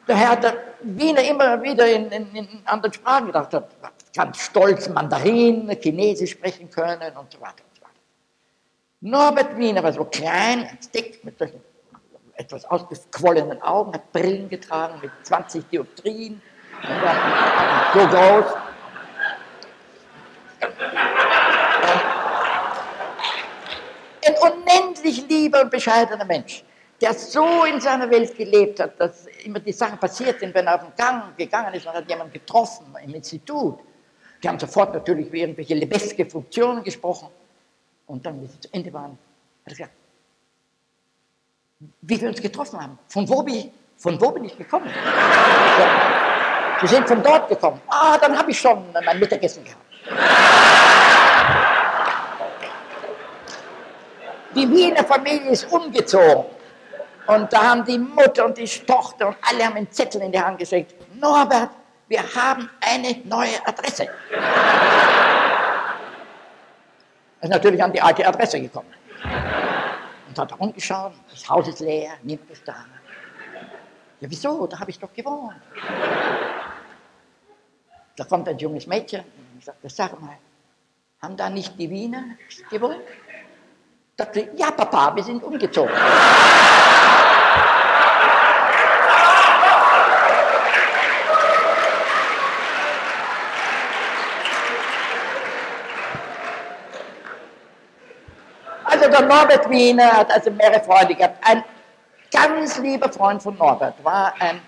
[0.07, 3.69] daher hat der Wiener immer wieder in, in, in anderen Sprachen gedacht, hat
[4.15, 7.93] ganz stolz Mandarin, Chinesisch sprechen können und so weiter und so weiter.
[9.01, 11.61] Norbert Wiener war so klein, dick, mit solchen
[12.39, 16.41] etwas ausgequollenen Augen, hat Brillen getragen mit 20 Dioptrien,
[17.93, 18.45] so groß.
[24.25, 26.63] Ein unendlich lieber und bescheidener Mensch,
[27.01, 30.75] der so in seiner Welt gelebt hat, dass immer die Sachen passiert sind, wenn er
[30.75, 33.79] auf den Gang gegangen ist und hat jemanden getroffen im Institut.
[34.41, 37.27] Die haben sofort natürlich über irgendwelche lebeske Funktionen gesprochen.
[38.07, 39.17] Und dann, wie sie zu Ende waren, hat
[39.65, 39.91] er gesagt,
[42.01, 42.99] wie wir uns getroffen haben.
[43.07, 44.89] Von wo bin ich, von wo bin ich gekommen?
[46.81, 47.81] Sie sind von dort gekommen.
[47.87, 49.81] Ah, dann habe ich schon mein Mittagessen gehabt.
[54.55, 56.45] Die Wiener Familie ist umgezogen.
[57.27, 60.39] Und da haben die Mutter und die Tochter und alle haben einen Zettel in die
[60.39, 60.95] Hand geschickt.
[61.19, 61.69] Norbert,
[62.07, 64.07] wir haben eine neue Adresse.
[67.41, 68.98] Er ist natürlich an die alte Adresse gekommen.
[70.29, 72.85] Und hat rumgeschaut, das Haus ist leer, niemand ist da.
[74.19, 74.67] Ja, wieso?
[74.67, 75.55] Da habe ich doch gewohnt.
[78.15, 79.23] Da kommt ein junges Mädchen
[79.55, 80.37] und sagt, sag mal,
[81.21, 82.23] haben da nicht die Wiener
[82.69, 82.99] gewohnt?
[84.17, 85.95] Sagte, ja Papa, wir sind umgezogen.
[98.83, 101.37] Also der Norbert Wiener hat also mehrere Freunde gehabt.
[101.41, 101.63] Ein
[102.31, 104.61] ganz lieber Freund von Norbert war ein,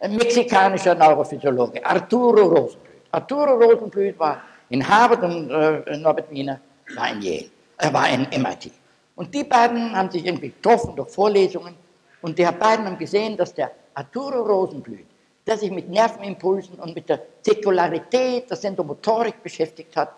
[0.00, 3.02] ein mexikanischer Neurophysiologe, Arturo Rosenblüt.
[3.10, 6.60] Arturo Rosenblüt war in Harvard und äh, Norbert Wiener
[6.96, 7.50] war in Yale.
[7.78, 8.70] Er war in MIT.
[9.16, 11.74] Und die beiden haben sich irgendwie getroffen durch Vorlesungen
[12.22, 15.06] und die beiden haben gesehen, dass der Arturo Rosenblüt,
[15.46, 20.12] der sich mit Nervenimpulsen und mit der Zirkularität der Sendomotorik beschäftigt hat,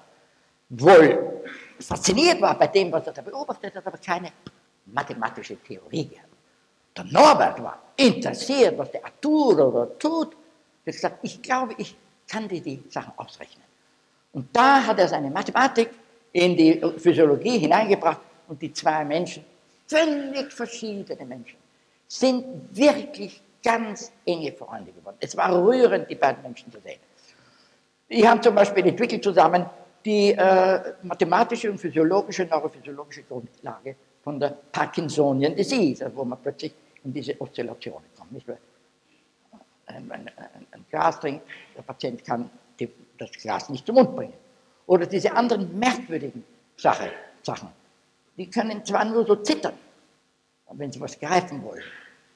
[0.68, 1.42] wohl
[1.80, 4.32] fasziniert war bei dem, was er da beobachtet hat, aber keine
[4.86, 6.28] mathematische Theorie gehabt.
[6.96, 10.32] Der Norbert war interessiert, was der Arturo da tut.
[10.84, 11.96] Er hat gesagt, ich glaube, ich
[12.28, 13.64] kann dir die Sachen ausrechnen.
[14.32, 15.90] Und da hat er seine Mathematik
[16.32, 19.44] in die Physiologie hineingebracht und die zwei Menschen,
[19.86, 21.58] völlig verschiedene Menschen,
[22.08, 25.16] sind wirklich ganz enge Freunde geworden.
[25.20, 27.00] Es war rührend, die beiden Menschen zu sehen.
[28.10, 29.66] Die haben zum Beispiel entwickelt zusammen
[30.04, 37.12] die äh, mathematische und physiologische, neurophysiologische Grundlage von der Parkinsonian Disease, wo man plötzlich in
[37.12, 38.32] diese Oszillationen kommt.
[38.32, 38.46] Nicht?
[39.86, 40.30] Ein, ein,
[40.70, 41.44] ein Glas trinkt,
[41.76, 42.88] der Patient kann die,
[43.18, 44.34] das Glas nicht zum Mund bringen.
[44.86, 46.44] Oder diese anderen merkwürdigen
[46.76, 47.10] Sache,
[47.42, 47.68] Sachen.
[48.36, 49.74] Die können zwar nur so zittern,
[50.72, 51.82] wenn sie was greifen wollen.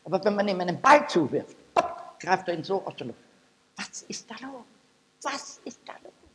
[0.04, 3.18] Aber wenn man ihm einen Ball zuwirft, pop, greift er ihn so aus der Luft.
[3.76, 4.64] Was ist da los?
[5.22, 6.25] Was ist da los?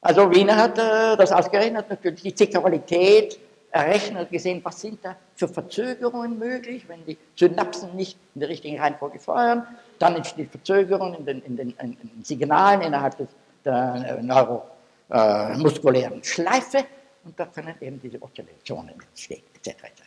[0.00, 3.38] Also Wiener hat äh, das ausgerechnet, natürlich die Zirkulalität
[3.70, 8.80] errechnet, gesehen, was sind da für Verzögerungen möglich, wenn die Synapsen nicht in der richtigen
[8.80, 9.66] Reihenfolge feuern,
[9.98, 13.28] dann entsteht Verzögerung in den, in den, in den Signalen innerhalb des,
[13.64, 16.84] der äh, neuromuskulären äh, Schleife
[17.24, 19.68] und da können eben diese Oszillationen entstehen, etc.
[19.84, 20.02] etc.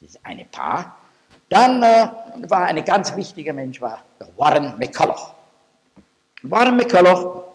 [0.00, 0.98] Dieses eine Paar.
[1.48, 2.08] Dann äh,
[2.48, 4.02] war ein ganz wichtiger Mensch, war
[4.36, 5.34] Warren McCulloch.
[6.42, 7.45] Warren McCulloch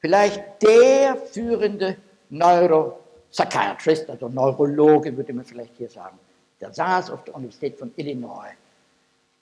[0.00, 1.96] vielleicht der führende
[2.30, 6.18] Neuropsychiatrist, also Neurologe würde man vielleicht hier sagen,
[6.60, 8.52] der saß auf der Universität von Illinois.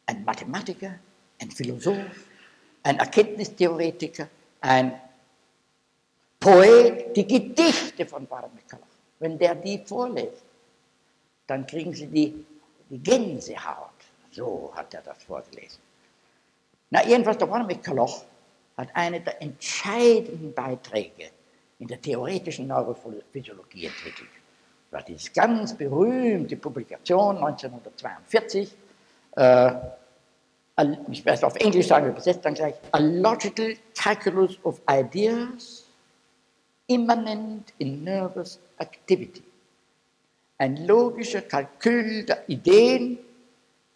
[0.07, 0.95] Ein Mathematiker,
[1.41, 1.97] ein Philosoph,
[2.83, 4.29] ein Erkenntnistheoretiker,
[4.61, 5.01] ein
[6.41, 8.87] Poet, die Gedichte von McCulloch.
[9.19, 10.45] Wenn der die vorlässt,
[11.47, 12.47] dann kriegen sie die,
[12.89, 13.91] die Gänsehaut.
[14.31, 15.81] So hat er das vorgelesen.
[16.91, 18.25] Na, jedenfalls, der McCulloch
[18.79, 21.31] hat eine der entscheidenden Beiträge
[21.81, 24.31] in der theoretischen Neurophysiologie entwickelt.
[24.91, 28.73] Das war diese ganz berühmte Publikation 1942,
[29.37, 29.73] äh,
[31.11, 35.85] ich werde es auf Englisch sagen, übersetzt dann gleich, A Logical Calculus of Ideas
[36.87, 39.43] Immanent in Nervous Activity.
[40.57, 43.19] Ein logischer Kalkül der Ideen,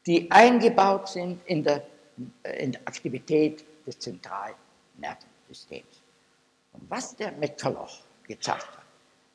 [0.06, 1.86] die eingebaut sind in der,
[2.58, 4.54] in der Aktivität des zentralen
[5.02, 6.02] Nervensystems.
[6.72, 8.84] Und was der McCulloch gezeigt hat,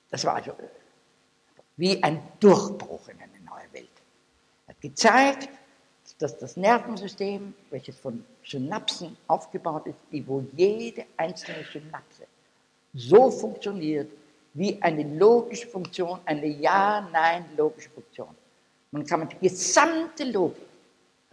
[0.10, 0.54] das war also
[1.76, 3.90] wie ein Durchbruch in eine neue Welt.
[4.66, 5.50] Er hat gezeigt,
[6.20, 12.26] dass das Nervensystem, welches von Synapsen aufgebaut ist, die wo jede einzelne Synapse
[12.94, 14.10] so funktioniert
[14.54, 18.30] wie eine logische Funktion, eine Ja-Nein-logische Funktion.
[18.92, 20.66] Man kann die gesamte Logik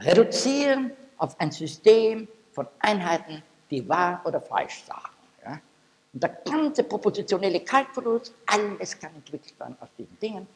[0.01, 3.43] reduzieren auf ein System von Einheiten,
[3.75, 5.17] die wahr oder falsch sagen.
[5.45, 5.61] Ja?
[6.13, 10.47] Und der ganze propositionelle Kalkulus, alles kann entwickelt werden aus diesen Dingen.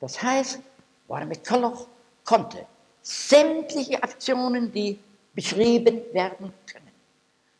[0.00, 0.60] Das heißt,
[1.08, 1.86] Warren McCulloch
[2.24, 2.66] konnte
[3.02, 4.98] sämtliche Aktionen, die
[5.34, 6.92] beschrieben werden können,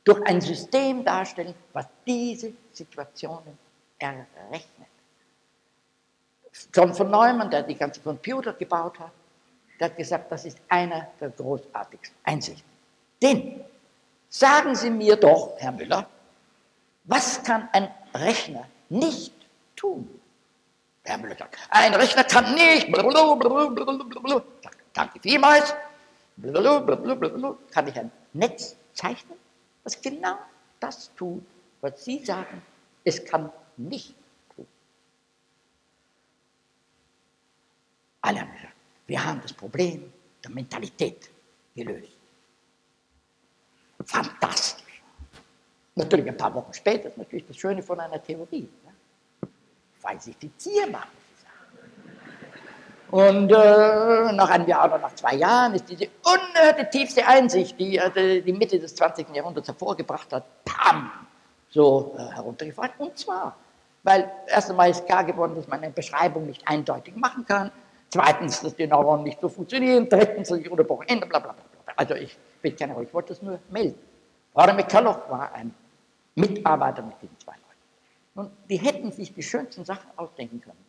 [0.04, 3.58] durch ein System darstellen, was diese Situationen
[3.98, 4.88] errechnet.
[6.74, 9.12] John von Neumann, der die ganzen Computer gebaut hat,
[9.78, 12.68] der hat gesagt, das ist einer der großartigsten Einsichten.
[13.22, 13.60] Denn,
[14.28, 16.08] sagen Sie mir doch, Herr Müller,
[17.04, 19.32] was kann ein Rechner nicht
[19.76, 20.20] tun?
[21.04, 22.88] Herr Müller sagt, ein Rechner kann nicht,
[24.92, 25.74] danke vielmals,
[27.70, 29.38] kann ich ein Netz zeichnen,
[29.84, 30.38] was genau
[30.80, 31.42] das tut,
[31.80, 32.62] was Sie sagen,
[33.04, 34.14] es kann nicht
[34.54, 34.66] tun.
[38.20, 38.74] Alle haben gesagt,
[39.06, 40.12] wir haben das Problem
[40.44, 41.30] der Mentalität
[41.74, 42.17] gelöst.
[44.08, 45.02] Fantastisch.
[45.94, 48.68] Natürlich ein paar Wochen später ist natürlich das Schöne von einer Theorie.
[48.84, 49.48] Ne?
[49.98, 51.06] Falsifizierbar.
[53.10, 57.98] Und äh, nach einem Jahr oder nach zwei Jahren ist diese unerhörte tiefste Einsicht, die
[57.98, 59.34] äh, die Mitte des 20.
[59.34, 61.10] Jahrhunderts hervorgebracht hat, pam,
[61.70, 62.92] so äh, heruntergefallen.
[62.98, 63.56] Und zwar,
[64.04, 67.70] weil erst einmal ist klar geworden, dass man eine Beschreibung nicht eindeutig machen kann.
[68.10, 70.08] Zweitens, dass die Neuronen nicht so funktionieren.
[70.08, 71.64] Drittens, dass ich unterbrochen Ende, bla bla bla.
[71.96, 73.98] Also ich bin keiner, ich wollte das nur melden.
[74.54, 75.74] Rada McCulloch war ein
[76.34, 77.68] Mitarbeiter mit diesen zwei Leuten.
[78.34, 80.84] Und die hätten sich die schönsten Sachen ausdenken können,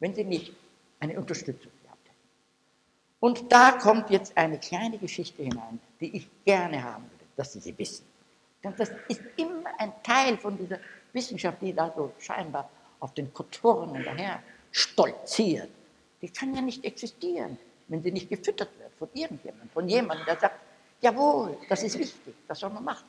[0.00, 0.54] wenn sie nicht
[1.00, 2.16] eine Unterstützung gehabt hätten.
[3.20, 7.60] Und da kommt jetzt eine kleine Geschichte hinein, die ich gerne haben würde, dass Sie
[7.60, 8.06] sie wissen.
[8.64, 10.78] Denn das ist immer ein Teil von dieser
[11.12, 12.68] Wissenschaft, die da so scheinbar
[13.00, 15.70] auf den Kotoren daher stolziert.
[16.22, 20.38] Die kann ja nicht existieren, wenn sie nicht gefüttert wird von irgendjemandem, von jemandem, der
[20.38, 20.58] sagt,
[21.00, 23.06] jawohl, das ist wichtig, das soll man machen.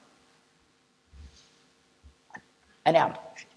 [2.84, 3.56] Eine andere Geschichte.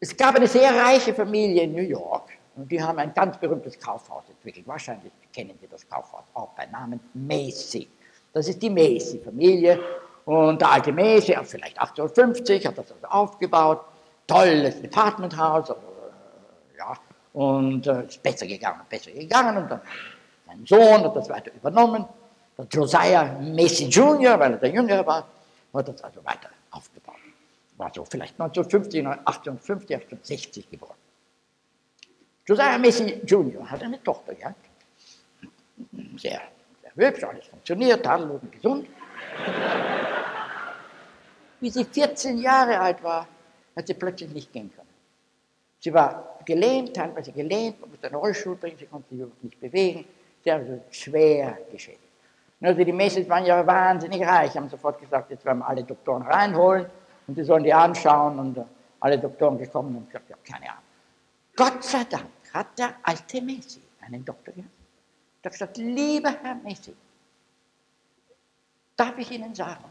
[0.00, 3.78] Es gab eine sehr reiche Familie in New York, und die haben ein ganz berühmtes
[3.78, 4.66] Kaufhaus entwickelt.
[4.66, 7.88] Wahrscheinlich kennen Sie das Kaufhaus auch bei Namen Macy.
[8.32, 9.80] Das ist die Macy-Familie.
[10.24, 13.80] Und der alte Macy, vielleicht 1850, hat das also aufgebaut.
[14.26, 15.70] Tolles Departmenthaus.
[15.70, 15.82] Also,
[16.76, 16.94] ja,
[17.32, 19.56] und äh, ist besser gegangen, besser gegangen.
[19.58, 19.80] Und dann
[20.48, 22.06] sein Sohn hat das weiter übernommen.
[22.58, 25.28] Der Josiah Macy Jr., weil er der Jüngere war,
[25.72, 27.14] hat das also weiter aufgebaut.
[27.76, 30.96] War so vielleicht 1950, 1850, 1860 geboren.
[32.44, 33.70] Josiah Macy Jr.
[33.70, 34.64] hat eine Tochter gehabt.
[36.16, 36.42] Sehr,
[36.82, 38.88] sehr hübsch, alles funktioniert, und gesund.
[41.60, 43.28] Wie sie 14 Jahre alt war,
[43.76, 44.88] hat sie plötzlich nicht gehen können.
[45.78, 50.04] Sie war gelähmt, teilweise gelähmt, man musste einen Rollstuhl bringen, sie konnte sich nicht bewegen.
[50.42, 52.07] Sie war also schwer geschädigt.
[52.60, 56.22] Also die Macy's waren ja wahnsinnig reich, haben sofort gesagt, jetzt werden wir alle Doktoren
[56.22, 56.86] reinholen
[57.26, 58.64] und sie sollen die anschauen und
[59.00, 60.82] alle Doktoren gekommen und gesagt, ja, keine Ahnung.
[61.54, 64.74] Gott sei Dank hat der alte Messi einen Doktor gehabt.
[65.42, 66.94] Der hat gesagt, lieber Herr Messi,
[68.96, 69.84] darf ich Ihnen sagen,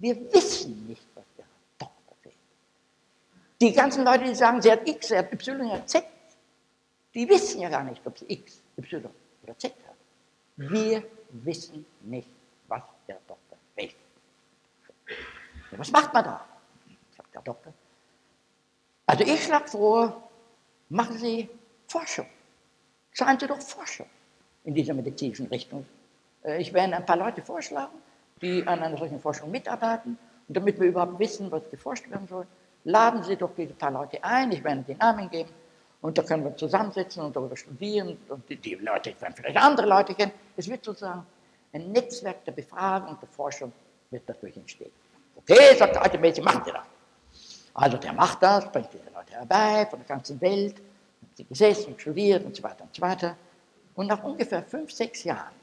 [0.00, 1.46] wir wissen nicht, was der
[1.78, 2.32] Doktor will.
[3.60, 6.04] Die ganzen Leute, die sagen, sie hat X, sie hat Y, sie hat Z,
[7.14, 9.04] die wissen ja gar nicht, ob sie X, Y
[9.44, 9.94] oder Z hat.
[10.56, 11.04] Wir
[11.42, 12.28] wissen nicht,
[12.68, 13.90] was der Doktor will.
[15.72, 16.44] Was macht man da?
[17.16, 17.72] sagt der Doktor.
[19.06, 20.28] Also ich schlage vor,
[20.88, 21.48] machen Sie
[21.86, 22.26] Forschung.
[23.12, 24.06] Seien Sie doch Forscher
[24.64, 25.86] in dieser medizinischen Richtung.
[26.42, 27.96] Äh, ich werde ein paar Leute vorschlagen,
[28.40, 30.18] die an einer solchen Forschung mitarbeiten.
[30.48, 32.46] Und damit wir überhaupt wissen, was geforscht werden soll,
[32.84, 34.52] laden Sie doch diese paar Leute ein.
[34.52, 35.50] Ich werde den Namen geben.
[36.04, 38.18] Und da können wir zusammensetzen und darüber studieren.
[38.28, 40.32] Und die, die Leute werden vielleicht andere Leute kennen.
[40.54, 41.24] Es wird sozusagen
[41.72, 43.72] ein Netzwerk der Befragung und der Forschung
[44.10, 44.90] wird dadurch entstehen.
[45.34, 46.84] Okay, sagt der alte Mädchen, machen Sie das.
[47.72, 50.76] Also der macht das, bringt diese Leute herbei von der ganzen Welt
[51.36, 53.34] sie gesessen und studiert und so weiter und so weiter.
[53.94, 55.54] Und nach ungefähr fünf, sechs Jahren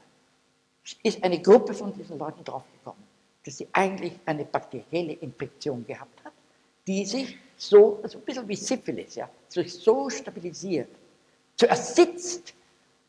[1.04, 3.04] ist eine Gruppe von diesen Leuten draufgekommen,
[3.44, 6.31] dass sie eigentlich eine bakterielle Infektion gehabt hat,
[6.86, 10.88] die sich so, also ein bisschen wie Syphilis, ja, sich so stabilisiert,
[11.56, 12.54] zuerst sitzt,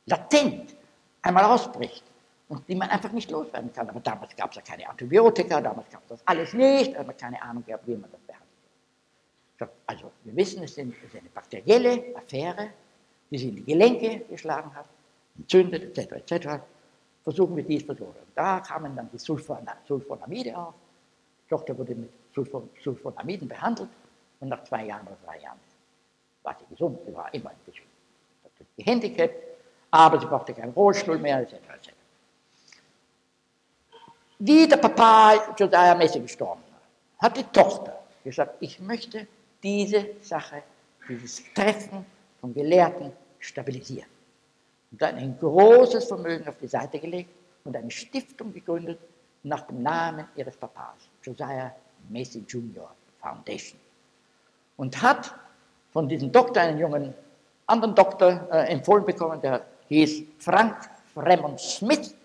[0.06, 0.76] latent,
[1.22, 2.04] einmal ausbricht
[2.50, 3.90] und die man einfach nicht loswerden kann.
[3.90, 7.42] Aber damals gab es ja keine Antibiotika, damals gab es das alles nicht, aber keine
[7.42, 9.80] Ahnung gehabt, wie man das behandelt.
[9.88, 12.70] Also wir wissen, es ist eine bakterielle Affäre,
[13.32, 14.86] die sich in die Gelenke geschlagen hat,
[15.38, 16.12] entzündet etc.
[16.12, 16.48] etc.
[17.24, 18.14] Versuchen wir dies, versuchen.
[18.36, 20.74] Da kamen dann die Sulfonamide auf.
[21.46, 23.90] Die Tochter wurde mit Sulfonamiden behandelt
[24.40, 25.60] und nach zwei Jahren oder drei Jahren
[26.44, 27.00] war sie gesund.
[27.06, 27.86] Sie war immer ein bisschen
[28.78, 29.36] gehandicapt,
[29.92, 31.54] aber sie brauchte keinen Rollstuhl mehr etc.
[31.54, 31.94] etc.
[34.40, 39.28] Wie der Papa Josiah Messi gestorben war, hat die Tochter gesagt, ich möchte
[39.62, 40.64] diese Sache,
[41.08, 42.06] dieses Treffen
[42.42, 44.10] von Gelehrten stabilisieren.
[44.92, 47.30] Und dann ein großes Vermögen auf die Seite gelegt
[47.64, 49.00] und eine Stiftung gegründet
[49.44, 51.08] nach dem Namen ihres Papas.
[51.24, 51.74] Josiah
[52.10, 52.90] Macy Jr.
[53.20, 53.80] Foundation
[54.78, 55.34] und hat
[55.92, 57.14] von diesem Doktor einen jungen
[57.68, 60.76] anderen Doktor äh, empfohlen bekommen, der hieß Frank
[61.14, 62.16] Fremont Smith.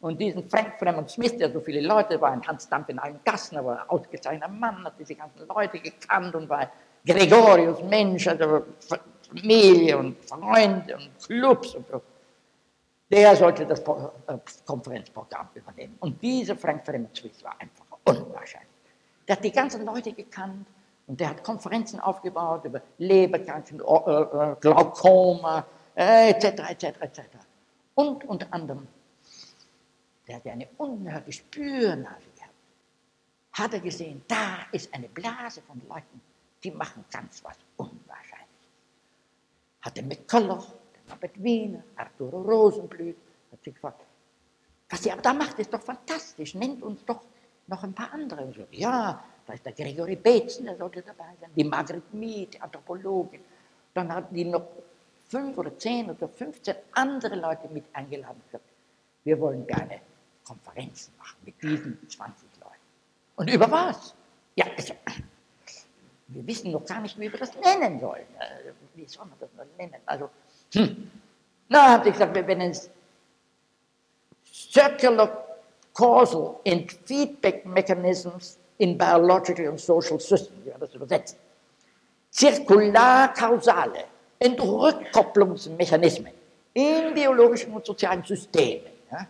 [0.00, 3.18] Und diesen Frank Fremont Smith, der so viele Leute war, ein Hans Dampf in allen
[3.24, 6.70] Gassen, aber ein ausgezeichneter Mann, hat diese ganzen Leute gekannt und war
[7.04, 8.64] Gregorius Mensch, also
[9.28, 12.00] Familie und Freunde und Clubs und so.
[13.10, 15.96] Der sollte das äh, Konferenzprogramm übernehmen.
[16.00, 18.67] Und dieser Frank Fremont Smith war einfach unwahrscheinlich.
[19.28, 20.66] Der hat die ganzen Leute gekannt
[21.06, 27.20] und der hat Konferenzen aufgebaut über Leberkranken, äh, äh, Glaukoma, etc., etc., etc.
[27.94, 28.88] Und unter anderem,
[30.26, 32.54] der hat eine unerhörte Spürnase gehabt.
[33.52, 36.20] Hat er gesehen, da ist eine Blase von Leuten,
[36.62, 38.68] die machen ganz was Unwahrscheinliches.
[39.82, 40.72] Hat er mit McCulloch,
[41.08, 43.16] Norbert Wiener, Arturo Rosenblüt,
[43.52, 44.00] hat sich gefragt,
[44.88, 47.20] was ihr da macht, ist doch fantastisch, nennt uns doch
[47.68, 48.42] noch ein paar andere.
[48.42, 52.54] Und so, ja, da ist der Gregory Betzen, der sollte dabei sein, die Margaret Mead,
[52.54, 53.40] die Anthropologin.
[53.94, 54.66] Dann hatten die noch
[55.28, 58.40] fünf oder zehn oder 15 andere Leute mit eingeladen.
[58.46, 58.64] Gesagt,
[59.24, 60.00] wir wollen gerne
[60.44, 62.74] Konferenzen machen mit diesen 20 Leuten.
[63.36, 64.14] Und über was?
[64.54, 64.94] Ja, also,
[66.28, 68.26] wir wissen noch gar nicht, wie wir das nennen sollen.
[68.38, 69.96] Äh, wie soll man das noch nennen?
[70.04, 70.30] Also,
[70.74, 71.10] hm.
[71.68, 72.90] Na, haben sie gesagt, wir nennen es
[74.44, 75.47] Circular
[75.98, 81.36] Causal and Feedback Mechanisms in Biological and Social Systems, wie man das übersetzt.
[82.30, 84.04] Zirkularkausale
[84.38, 86.32] Entrückkopplungsmechanismen
[86.72, 88.86] in biologischen und sozialen Systemen.
[89.10, 89.26] Ja?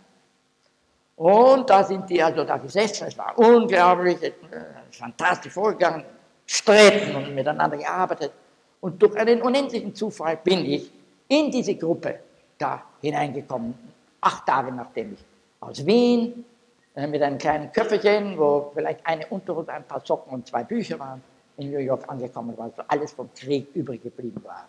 [1.15, 4.31] Und da sind die also da gesessen, es war unglaublich, äh,
[4.91, 6.05] fantastisch vorgegangen,
[6.45, 8.31] stritten und miteinander gearbeitet.
[8.79, 10.91] Und durch einen unendlichen Zufall bin ich
[11.29, 12.19] in diese Gruppe
[12.59, 13.73] da hineingekommen,
[14.21, 15.25] acht Tage nachdem ich
[15.61, 16.45] aus Wien
[17.07, 21.21] mit einem kleinen Köfferchen, wo vielleicht eine Unterhose, ein paar Socken und zwei Bücher waren,
[21.57, 24.67] in New York angekommen war, so alles vom Krieg übrig geblieben war.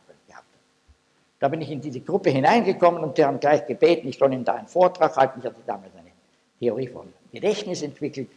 [1.41, 4.45] Da bin ich in diese Gruppe hineingekommen und die haben gleich gebeten, ich soll ihnen
[4.45, 5.41] da einen Vortrag halten.
[5.41, 6.11] Ich hatte damals eine
[6.61, 8.28] Theorie von Gedächtnis entwickelt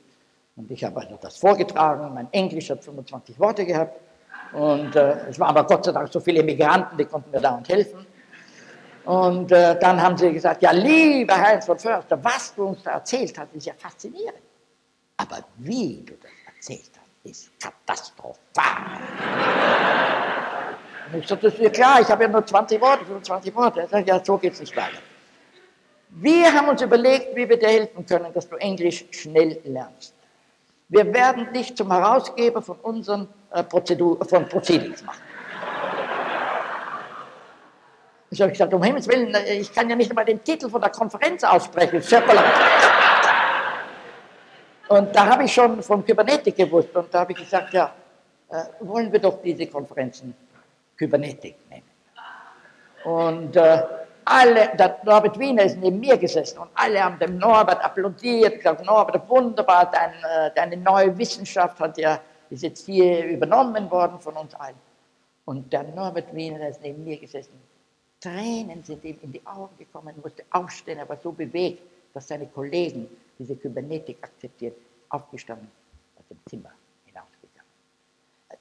[0.56, 2.14] und ich habe also das vorgetragen.
[2.14, 4.00] Mein Englisch hat 25 Worte gehabt
[4.54, 7.58] und äh, es waren aber Gott sei Dank so viele Migranten, die konnten mir da
[7.58, 8.06] und helfen.
[9.06, 12.91] Und äh, dann haben sie gesagt, ja, lieber Heinz von Förster, was du uns da
[12.91, 14.39] erzählt hast, ist ja faszinierend.
[15.18, 18.34] Aber wie du das erzählt hast, ist katastrophal.
[21.14, 23.82] Und ich sagte, das ist ja klar, ich habe ja nur 20 Worte, 25 Worte.
[23.82, 24.99] Er sagt, ja, so geht es nicht weiter.
[26.10, 30.14] Wir haben uns überlegt, wie wir dir helfen können, dass du Englisch schnell lernst.
[30.89, 35.22] Wir werden dich zum Herausgeber von unseren äh, Prozedur, von Proceedings machen.
[38.34, 40.82] Ich habe gesagt, um Himmels Willen, äh, ich kann ja nicht einmal den Titel von
[40.82, 42.02] der Konferenz aussprechen.
[44.90, 47.94] Und da habe ich schon von Kybernetik gewusst und da habe ich gesagt, ja,
[48.50, 50.36] äh, wollen wir doch diese Konferenzen
[50.98, 51.84] Kybernetik nennen.
[53.04, 53.84] Und äh,
[54.26, 58.84] alle, der Norbert Wiener ist neben mir gesessen und alle haben dem Norbert applaudiert, gesagt,
[58.84, 62.20] Norbert, wunderbar, dein, äh, deine neue Wissenschaft hat ja,
[62.50, 64.80] ist jetzt hier übernommen worden von uns allen.
[65.46, 67.73] Und der Norbert Wiener ist neben mir gesessen.
[68.24, 71.82] Tränen sind ihm in die Augen gekommen, musste aufstehen, er war so bewegt,
[72.14, 73.08] dass seine Kollegen
[73.38, 74.78] diese Kybernetik akzeptiert,
[75.10, 75.70] aufgestanden,
[76.18, 76.72] aus dem Zimmer
[77.06, 77.70] hinausgegangen.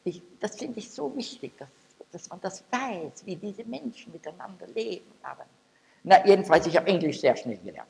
[0.04, 1.68] Ich, das finde ich so wichtig, dass
[2.12, 5.10] dass man das weiß, wie diese Menschen miteinander leben.
[5.22, 5.44] Aber,
[6.04, 7.88] na, jedenfalls, ich habe Englisch sehr schnell gelernt.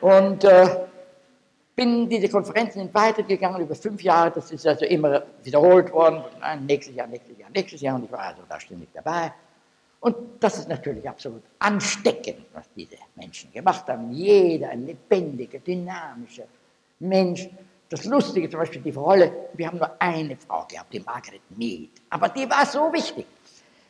[0.00, 0.86] Und äh,
[1.76, 4.30] bin diese Konferenzen weitergegangen über fünf Jahre.
[4.30, 6.24] Das ist also immer wiederholt worden.
[6.66, 7.96] Nächstes Jahr, nächstes Jahr, nächstes Jahr.
[7.96, 9.32] Und ich war also da ständig dabei.
[10.00, 14.10] Und das ist natürlich absolut ansteckend, was diese Menschen gemacht haben.
[14.12, 16.44] Jeder ein lebendiger, dynamischer
[17.00, 17.48] Mensch,
[17.90, 21.90] das Lustige zum Beispiel, die Rolle, wir haben nur eine Frau gehabt, die Margaret Mead,
[22.08, 23.26] aber die war so wichtig.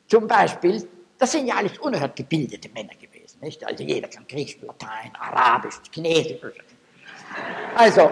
[0.09, 0.89] Zum Beispiel,
[1.19, 3.65] das sind ja alles unerhört gebildete Männer gewesen, nicht?
[3.65, 6.41] Also jeder kann Griechisch, Latein, Arabisch, Chinesisch.
[7.77, 8.11] Also,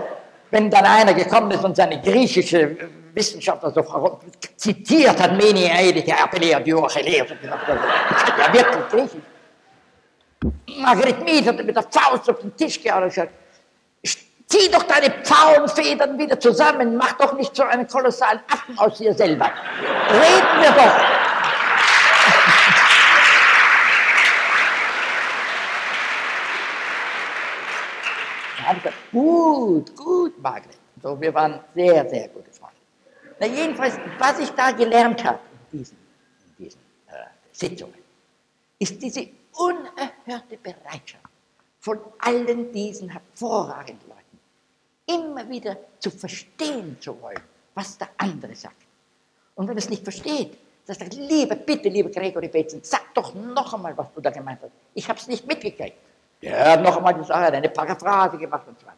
[0.50, 4.20] wenn dann einer gekommen ist und seine griechische Wissenschaftler so
[4.56, 5.68] zitiert hat, Meni
[6.12, 9.22] Apelea, Diochelea, und gesagt, das ja wirklich Griechisch.
[10.78, 13.32] Margaret Mead hat mit der Faust auf den Tisch gehauen und gesagt,
[14.50, 19.12] Zieh doch deine Pfauenfedern wieder zusammen, mach doch nicht so einen kolossalen Affen aus dir
[19.12, 19.50] selber.
[20.08, 20.94] Reden wir doch.
[29.12, 30.78] gut, gut, Margret.
[31.02, 32.48] So, wir waren sehr, sehr gute.
[33.40, 35.38] Na, jedenfalls, was ich da gelernt habe
[35.72, 35.96] in diesen,
[36.58, 37.12] in diesen äh,
[37.52, 37.94] Sitzungen,
[38.78, 41.24] ist diese unerhörte Bereitschaft
[41.80, 47.40] von allen diesen hervorragenden Leuten, immer wieder zu verstehen zu wollen,
[47.74, 48.76] was der andere sagt.
[49.54, 53.14] Und wenn er es nicht versteht, dann sagt er, liebe, bitte, liebe Gregory Bateson, sag
[53.14, 54.72] doch noch einmal, was du da gemeint hast.
[54.94, 55.96] Ich habe es nicht mitgekriegt.
[56.40, 58.96] Er hat noch einmal gesagt, eine Paraphrase gemacht und so weiter.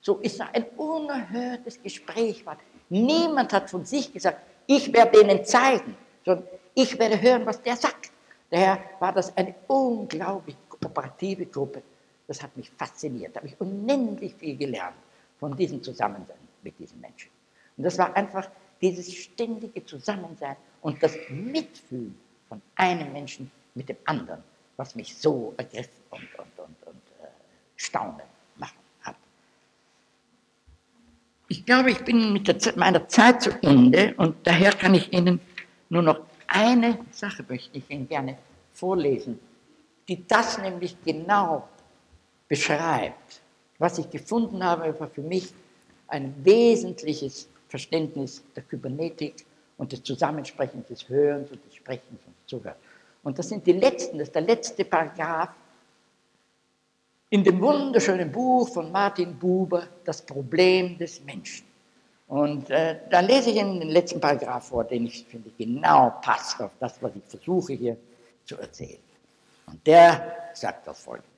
[0.00, 2.44] So ist da ein unerhörtes Gespräch.
[2.88, 7.76] Niemand hat von sich gesagt, ich werde denen zeigen, sondern ich werde hören, was der
[7.76, 8.10] sagt.
[8.50, 11.82] Daher war das eine unglaublich kooperative Gruppe.
[12.26, 13.34] Das hat mich fasziniert.
[13.34, 14.96] Da habe ich unendlich viel gelernt
[15.38, 17.30] von diesem Zusammensein mit diesen Menschen.
[17.76, 18.48] Und das war einfach
[18.80, 22.18] dieses ständige Zusammensein und das Mitfühlen
[22.48, 24.42] von einem Menschen mit dem anderen,
[24.76, 27.28] was mich so ergriffen und, und, und, und äh,
[27.76, 28.26] staunen
[28.56, 29.16] machen hat.
[31.52, 35.38] Ich glaube, ich bin mit Zeit, meiner Zeit zu Ende und daher kann ich Ihnen
[35.90, 38.38] nur noch eine Sache möchte ich Ihnen gerne
[38.72, 39.38] vorlesen,
[40.08, 41.68] die das nämlich genau
[42.48, 43.42] beschreibt.
[43.78, 45.52] Was ich gefunden habe, war für mich
[46.08, 49.44] ein wesentliches Verständnis der Kybernetik
[49.76, 52.80] und des Zusammensprechens, des Hörens und des Sprechens und Zuhörens.
[53.24, 55.50] Und das sind die letzten, das ist der letzte Paragraph
[57.32, 61.66] in dem wunderschönen Buch von Martin Buber, Das Problem des Menschen.
[62.28, 66.60] Und äh, da lese ich Ihnen den letzten Paragraph vor, den ich finde genau passt
[66.60, 67.96] auf das, was ich versuche hier
[68.44, 69.00] zu erzählen.
[69.66, 71.30] Und der sagt das folgende.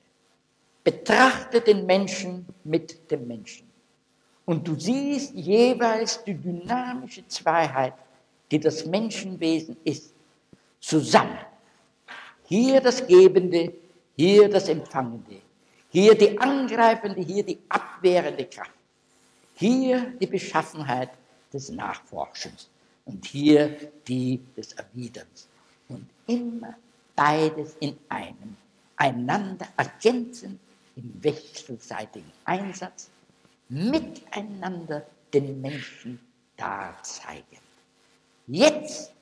[0.83, 3.65] Betrachte den Menschen mit dem Menschen.
[4.43, 7.93] Und du siehst jeweils die dynamische Zweiheit,
[8.51, 10.13] die das Menschenwesen ist,
[10.81, 11.39] zusammen.
[12.47, 13.71] Hier das Gebende,
[14.17, 15.44] hier das Empfangende,
[15.95, 18.71] hier die angreifende, hier die abwehrende Kraft,
[19.55, 21.11] hier die Beschaffenheit
[21.53, 22.67] des Nachforschens.
[23.05, 23.77] Und hier
[24.07, 25.47] die des Erwiderns.
[25.87, 26.75] Und immer
[27.15, 28.57] beides in einem,
[28.97, 30.59] einander ergänzend
[30.97, 33.09] im wechselseitigen Einsatz,
[33.69, 36.19] miteinander den Menschen
[36.57, 37.59] darzeigen.
[38.47, 39.13] Jetzt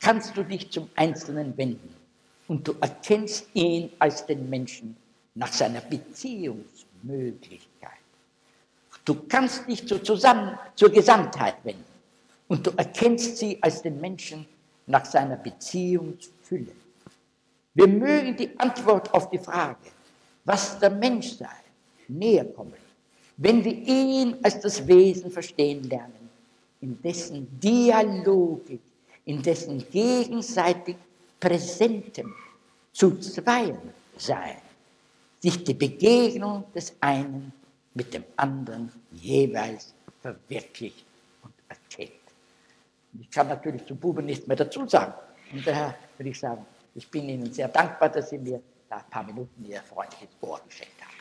[0.00, 1.94] kannst du dich zum Einzelnen wenden.
[2.48, 4.96] Und du erkennst ihn als den Menschen
[5.34, 7.90] nach seiner Beziehungsmöglichkeit.
[9.04, 11.84] Du kannst dich zur, zusammen, zur Gesamtheit wenden
[12.48, 14.46] und du erkennst sie als den Menschen
[14.86, 16.72] nach seiner Beziehungsfülle.
[17.74, 19.78] Wir mögen die Antwort auf die Frage,
[20.44, 21.46] was der Mensch sei,
[22.08, 22.74] näher kommen,
[23.38, 26.28] wenn wir ihn als das Wesen verstehen lernen,
[26.80, 28.80] in dessen Dialogik,
[29.24, 30.96] in dessen gegenseitig
[31.40, 32.34] Präsentem
[32.92, 33.78] zu zweien
[34.18, 34.56] sein,
[35.42, 37.52] sich die Begegnung des einen
[37.94, 41.04] mit dem anderen jeweils verwirklicht
[41.42, 42.12] und erkennt.
[43.20, 45.12] Ich kann natürlich zu Buben nicht mehr dazu sagen.
[45.52, 46.64] Und daher würde ich sagen,
[46.94, 50.60] ich bin Ihnen sehr dankbar, dass Sie mir da ein paar Minuten Ihr freundliches Ohr
[50.66, 51.12] geschenkt haben.